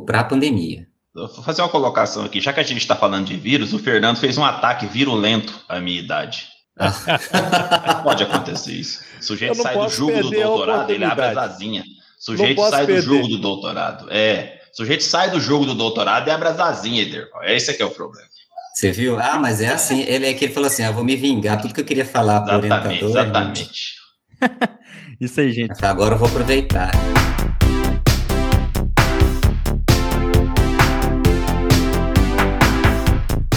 [0.05, 0.87] para a pandemia.
[1.13, 2.41] Vou fazer uma colocação aqui.
[2.41, 5.79] Já que a gente está falando de vírus, o Fernando fez um ataque virulento à
[5.79, 6.47] minha idade.
[8.03, 9.03] Pode acontecer isso.
[9.19, 11.85] O sujeito sai do jogo do doutorado, ele abre as asinhas.
[11.85, 13.01] O sujeito sai perder.
[13.01, 14.07] do jogo do doutorado.
[14.09, 14.59] É.
[14.73, 17.43] O sujeito sai do jogo do doutorado e abre as asinhas, Ederval.
[17.43, 18.27] Esse é que é o problema.
[18.73, 19.19] Você viu?
[19.19, 20.01] Ah, mas é assim.
[20.01, 21.61] Ele é que ele falou assim: ah, vou me vingar.
[21.61, 23.09] Tudo que eu queria falar para o orientador.
[23.09, 23.93] Exatamente.
[25.21, 25.85] isso aí, gente.
[25.85, 26.91] Agora eu vou aproveitar.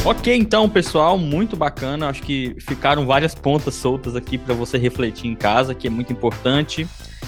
[0.06, 2.08] Ok, então, pessoal, muito bacana.
[2.08, 6.12] Acho que ficaram várias pontas soltas aqui para você refletir em casa, que é muito
[6.12, 6.86] importante.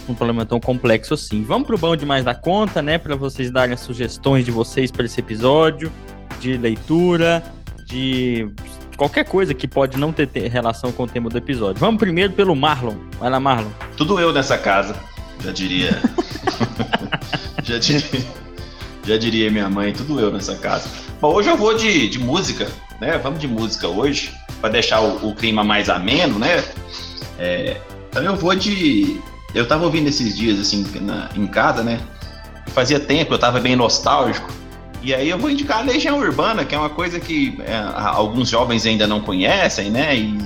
[0.08, 1.42] Um problema tão complexo assim.
[1.42, 2.96] Vamos pro bom demais da conta, né?
[2.96, 5.90] Para vocês darem as sugestões de vocês para esse episódio,
[6.38, 7.42] de leitura,
[7.84, 8.48] de
[8.96, 11.80] qualquer coisa que pode não ter relação com o tema do episódio.
[11.80, 12.94] Vamos primeiro pelo Marlon.
[13.18, 13.70] Vai lá, Marlon.
[13.96, 14.94] Tudo eu nessa casa,
[15.42, 16.00] já diria.
[17.64, 18.47] já diria.
[19.08, 20.86] Já diria minha mãe, tudo eu nessa casa.
[21.18, 22.68] Bom, hoje eu vou de, de música,
[23.00, 23.16] né?
[23.16, 26.62] Vamos de música hoje, para deixar o, o, clima mais ameno, né?
[27.38, 27.78] É,
[28.10, 29.18] então eu vou de.
[29.54, 31.98] Eu tava ouvindo esses dias, assim, na, em casa, né?
[32.66, 34.52] Fazia tempo, eu tava bem nostálgico.
[35.02, 38.50] E aí eu vou indicar a Legião Urbana, que é uma coisa que é, alguns
[38.50, 40.14] jovens ainda não conhecem, né?
[40.14, 40.36] E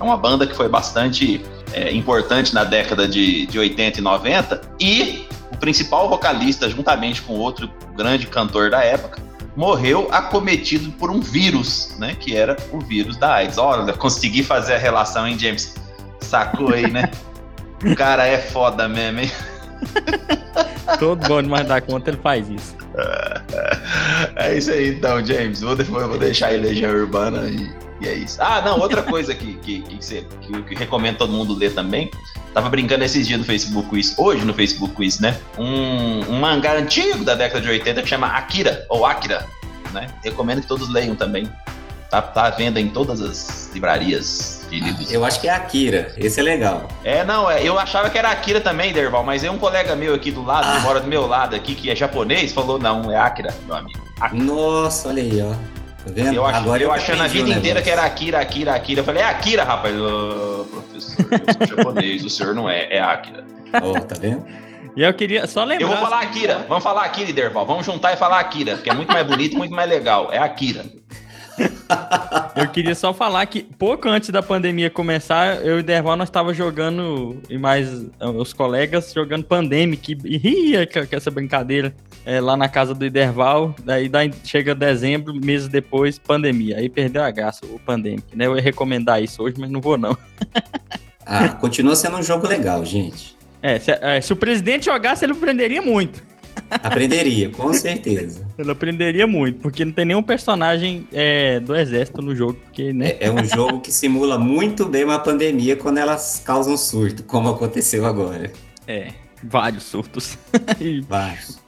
[0.00, 1.44] é uma banda que foi bastante
[1.74, 4.60] é, importante na década de, de 80 e 90.
[4.80, 9.20] E o principal vocalista, juntamente com outro grande cantor da época,
[9.56, 12.16] morreu acometido por um vírus, né?
[12.18, 13.58] Que era o vírus da AIDS.
[13.58, 15.74] Olha, consegui fazer a relação, hein, James?
[16.20, 17.10] Sacou aí, né?
[17.84, 19.32] O cara é foda mesmo, hein?
[20.98, 22.76] Todo bom demais da conta ele faz isso.
[24.36, 25.60] É isso aí então, James.
[25.60, 27.70] Vou, depois, vou deixar a Legião Urbana e,
[28.00, 28.40] e, é isso.
[28.40, 32.10] Ah, não, outra coisa que, que, que, que, que, que recomendo todo mundo ler também.
[32.54, 35.38] Tava brincando esses dias no Facebook Quiz, hoje no Facebook Quiz, né?
[35.56, 39.46] Um, um mangá antigo da década de 80 que chama Akira, ou Akira,
[39.92, 40.08] né?
[40.24, 41.48] Recomendo que todos leiam também.
[42.10, 45.12] Tá, tá à venda em todas as livrarias de livros.
[45.12, 46.88] Eu acho que é Akira, esse é legal.
[47.04, 50.14] É, não, é, eu achava que era Akira também, Derval, mas é um colega meu
[50.14, 50.76] aqui do lado, ah.
[50.76, 54.00] que mora do meu lado aqui, que é japonês, falou, não, é Akira, meu amigo.
[54.18, 54.42] Akira.
[54.42, 55.77] Nossa, olha aí, ó.
[56.04, 56.34] Tá vendo?
[56.34, 59.00] Eu, ach, Agora eu, eu achando a vida inteira que era Akira, Akira, Akira.
[59.00, 59.94] Eu falei, é Akira, rapaz.
[59.96, 63.44] Oh, professor, eu sou japonês, o senhor não é, é Akira.
[63.82, 64.44] Oh, tá vendo?
[64.96, 65.84] E eu queria só lembrar.
[65.84, 66.66] Eu vou falar Akira.
[66.68, 67.66] Vamos falar Akira, Derval.
[67.66, 70.28] Vamos juntar e falar Akira, que é muito mais bonito e muito mais legal.
[70.32, 70.84] É Akira.
[72.56, 76.52] Eu queria só falar que pouco antes da pandemia começar, eu e Derval nós tava
[76.52, 77.88] jogando, e mais
[78.36, 81.94] os colegas jogando Pandemic, e ria com essa brincadeira
[82.24, 86.76] é, lá na casa do Iderval, daí, daí chega dezembro, meses depois, pandemia.
[86.76, 88.46] Aí perdeu a graça o Pandemic, né?
[88.46, 90.16] Eu ia recomendar isso hoje, mas não vou não.
[91.24, 93.34] ah, continua sendo um jogo legal, gente.
[93.62, 96.22] É se, é, se o presidente jogasse, ele aprenderia muito.
[96.70, 98.46] Aprenderia, com certeza.
[98.58, 102.54] Ele aprenderia muito, porque não tem nenhum personagem é, do exército no jogo.
[102.64, 103.16] Porque, né?
[103.20, 107.48] é, é, um jogo que simula muito bem uma pandemia quando elas causam surto, como
[107.48, 108.52] aconteceu agora.
[108.86, 109.08] É,
[109.42, 110.38] vários surtos.
[111.08, 111.58] vários.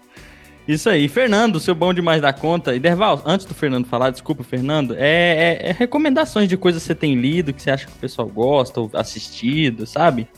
[0.66, 1.08] Isso aí.
[1.08, 2.74] Fernando, seu bom demais da conta.
[2.74, 6.86] E Derval, antes do Fernando falar, desculpa, Fernando, é, é, é, recomendações de coisas que
[6.86, 10.28] você tem lido, que você acha que o pessoal gosta, ou assistido, sabe?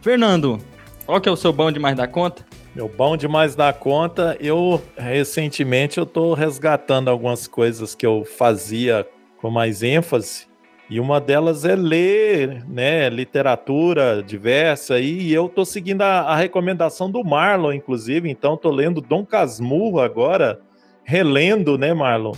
[0.00, 0.58] Fernando,
[1.04, 2.46] qual que é o seu bom demais da conta?
[2.74, 9.06] Meu bom demais da conta, eu recentemente eu tô resgatando algumas coisas que eu fazia
[9.40, 10.48] com mais ênfase.
[10.90, 17.08] E uma delas é ler, né, literatura diversa e eu tô seguindo a, a recomendação
[17.08, 20.58] do Marlon, inclusive, então tô lendo Dom Casmurro agora,
[21.04, 22.32] relendo, né, Marlon?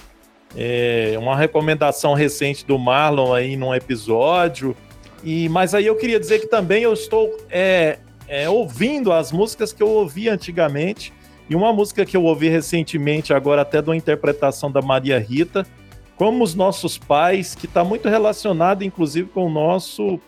[0.55, 4.76] É uma recomendação recente do Marlon aí num episódio.
[5.24, 7.99] E mas aí eu queria dizer que também eu estou é,
[8.29, 11.12] é, ouvindo as músicas que eu ouvi antigamente.
[11.49, 15.64] E uma música que eu ouvi recentemente, agora até de uma interpretação da Maria Rita,
[16.16, 20.18] como os nossos pais, que está muito relacionado, inclusive, com o nosso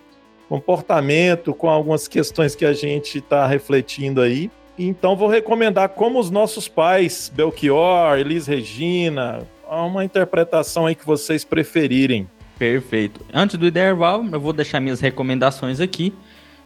[0.49, 4.51] comportamento, com algumas questões que a gente está refletindo aí.
[4.79, 11.45] Então, vou recomendar como os nossos pais, Belchior, Elis Regina, uma interpretação aí que vocês
[11.45, 12.29] preferirem.
[12.59, 13.21] Perfeito.
[13.33, 16.13] Antes do intervalo, eu vou deixar minhas recomendações aqui.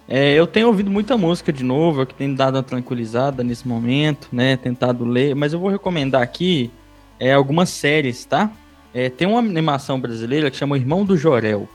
[0.09, 3.66] É, eu tenho ouvido muita música de novo, é que tem dado uma tranquilizada nesse
[3.66, 4.57] momento, né?
[4.57, 6.70] Tentado ler, mas eu vou recomendar aqui
[7.18, 8.50] é, algumas séries, tá?
[8.92, 11.68] É, tem uma animação brasileira que chama Irmão do Jorel.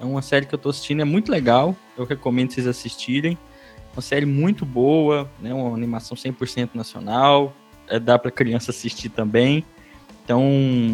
[0.00, 1.76] É uma série que eu tô assistindo, é muito legal.
[1.96, 3.38] Eu recomendo vocês assistirem.
[3.94, 5.54] Uma série muito boa, né?
[5.54, 7.54] Uma animação 100% nacional.
[7.88, 9.64] É, dá para criança assistir também.
[10.24, 10.42] Então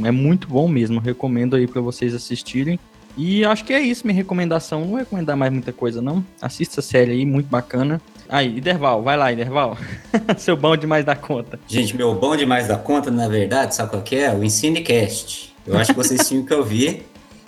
[0.04, 2.78] é muito bom mesmo, recomendo aí para vocês assistirem.
[3.16, 4.80] E acho que é isso, minha recomendação.
[4.80, 6.24] Não vou recomendar mais muita coisa, não.
[6.40, 8.00] Assista a série aí, muito bacana.
[8.28, 9.76] Aí, Iderval, vai lá, Iderval.
[10.38, 11.58] Seu bom demais da conta.
[11.66, 14.32] Gente, meu bom demais da conta, na verdade, sabe qual que é?
[14.32, 15.52] O Ensinecast.
[15.66, 17.06] Eu acho que vocês tinham que ouvir.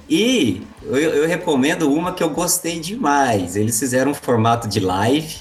[0.08, 3.56] E eu, eu, recomendo uma que eu gostei demais.
[3.56, 5.36] Eles fizeram um formato de live,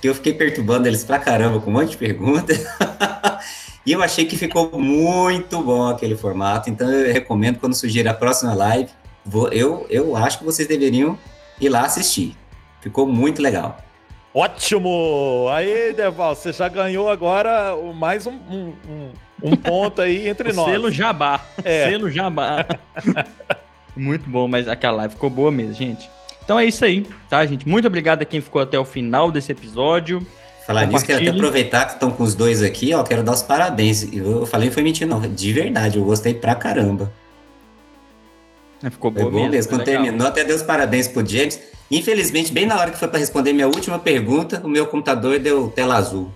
[0.00, 2.58] que eu fiquei perturbando eles pra caramba com um monte de perguntas.
[3.84, 6.70] e eu achei que ficou muito bom aquele formato.
[6.70, 8.88] Então eu recomendo quando surgir a próxima live.
[9.24, 11.18] Vou, eu, eu acho que vocês deveriam
[11.60, 12.36] ir lá assistir.
[12.80, 13.78] Ficou muito legal.
[14.34, 15.46] Ótimo!
[15.50, 19.12] Aí, Deval, você já ganhou agora mais um, um, um,
[19.42, 20.70] um ponto aí entre nós.
[20.70, 21.40] Selo Jabá.
[21.64, 21.90] É.
[21.90, 22.64] Selo Jabá.
[23.96, 26.08] Muito bom, mas aquela live ficou boa mesmo, gente.
[26.44, 27.68] Então é isso aí, tá, gente?
[27.68, 30.24] Muito obrigado a quem ficou até o final desse episódio.
[30.66, 33.02] Falar nisso, quero até aproveitar que estão com os dois aqui, ó.
[33.02, 34.06] Quero dar os parabéns.
[34.12, 35.20] Eu falei foi mentira, não.
[35.20, 37.12] De verdade, eu gostei pra caramba.
[38.82, 39.52] É, ficou bom, foi bom mesmo.
[39.52, 39.72] mesmo.
[39.72, 41.60] Quando terminou, até dei os parabéns pro James.
[41.90, 45.68] Infelizmente, bem na hora que foi para responder minha última pergunta, o meu computador deu
[45.68, 46.30] tela azul.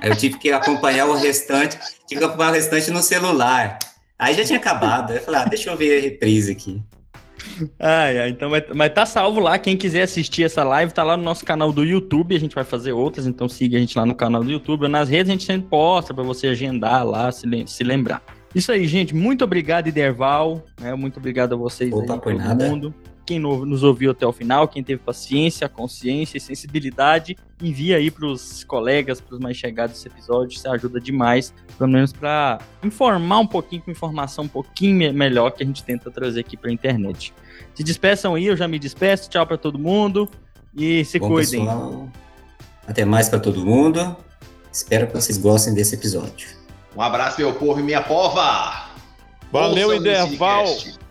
[0.00, 3.78] Aí eu tive que acompanhar o restante, tive que acompanhar o restante no celular.
[4.18, 5.12] Aí já tinha acabado.
[5.12, 6.82] Aí eu falei, ah, deixa eu ver a reprise aqui.
[7.78, 9.58] Ah, é, então vai, mas tá salvo lá.
[9.58, 12.36] Quem quiser assistir essa live, tá lá no nosso canal do YouTube.
[12.36, 14.88] A gente vai fazer outras, então siga a gente lá no canal do YouTube.
[14.88, 18.22] Nas redes a gente sempre posta para você agendar lá, se, se lembrar.
[18.54, 19.14] Isso aí, gente.
[19.14, 20.64] Muito obrigado, Iderval.
[20.80, 20.94] Né?
[20.94, 22.68] Muito obrigado a vocês Opa, aí, todo nada.
[22.68, 22.94] mundo
[23.30, 28.26] quem nos ouviu até o final, quem teve paciência, consciência e sensibilidade, envia aí para
[28.26, 33.38] os colegas, para os mais chegados desse episódio, isso ajuda demais, pelo menos para informar
[33.38, 36.72] um pouquinho, com informação um pouquinho melhor que a gente tenta trazer aqui para a
[36.72, 37.32] internet.
[37.72, 40.28] Se despeçam aí, eu já me despeço, tchau para todo mundo
[40.74, 41.60] e se Bom, cuidem.
[41.60, 42.08] Pessoal,
[42.84, 44.16] até mais para todo mundo.
[44.72, 46.59] Espero que vocês gostem desse episódio.
[46.96, 48.86] Um abraço, meu povo e minha pova!
[49.52, 50.66] Valeu, Interval!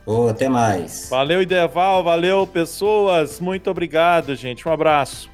[0.05, 1.07] Oh, até mais.
[1.09, 2.03] Valeu, Ideval.
[2.03, 3.39] Valeu, pessoas.
[3.39, 4.67] Muito obrigado, gente.
[4.67, 5.30] Um abraço.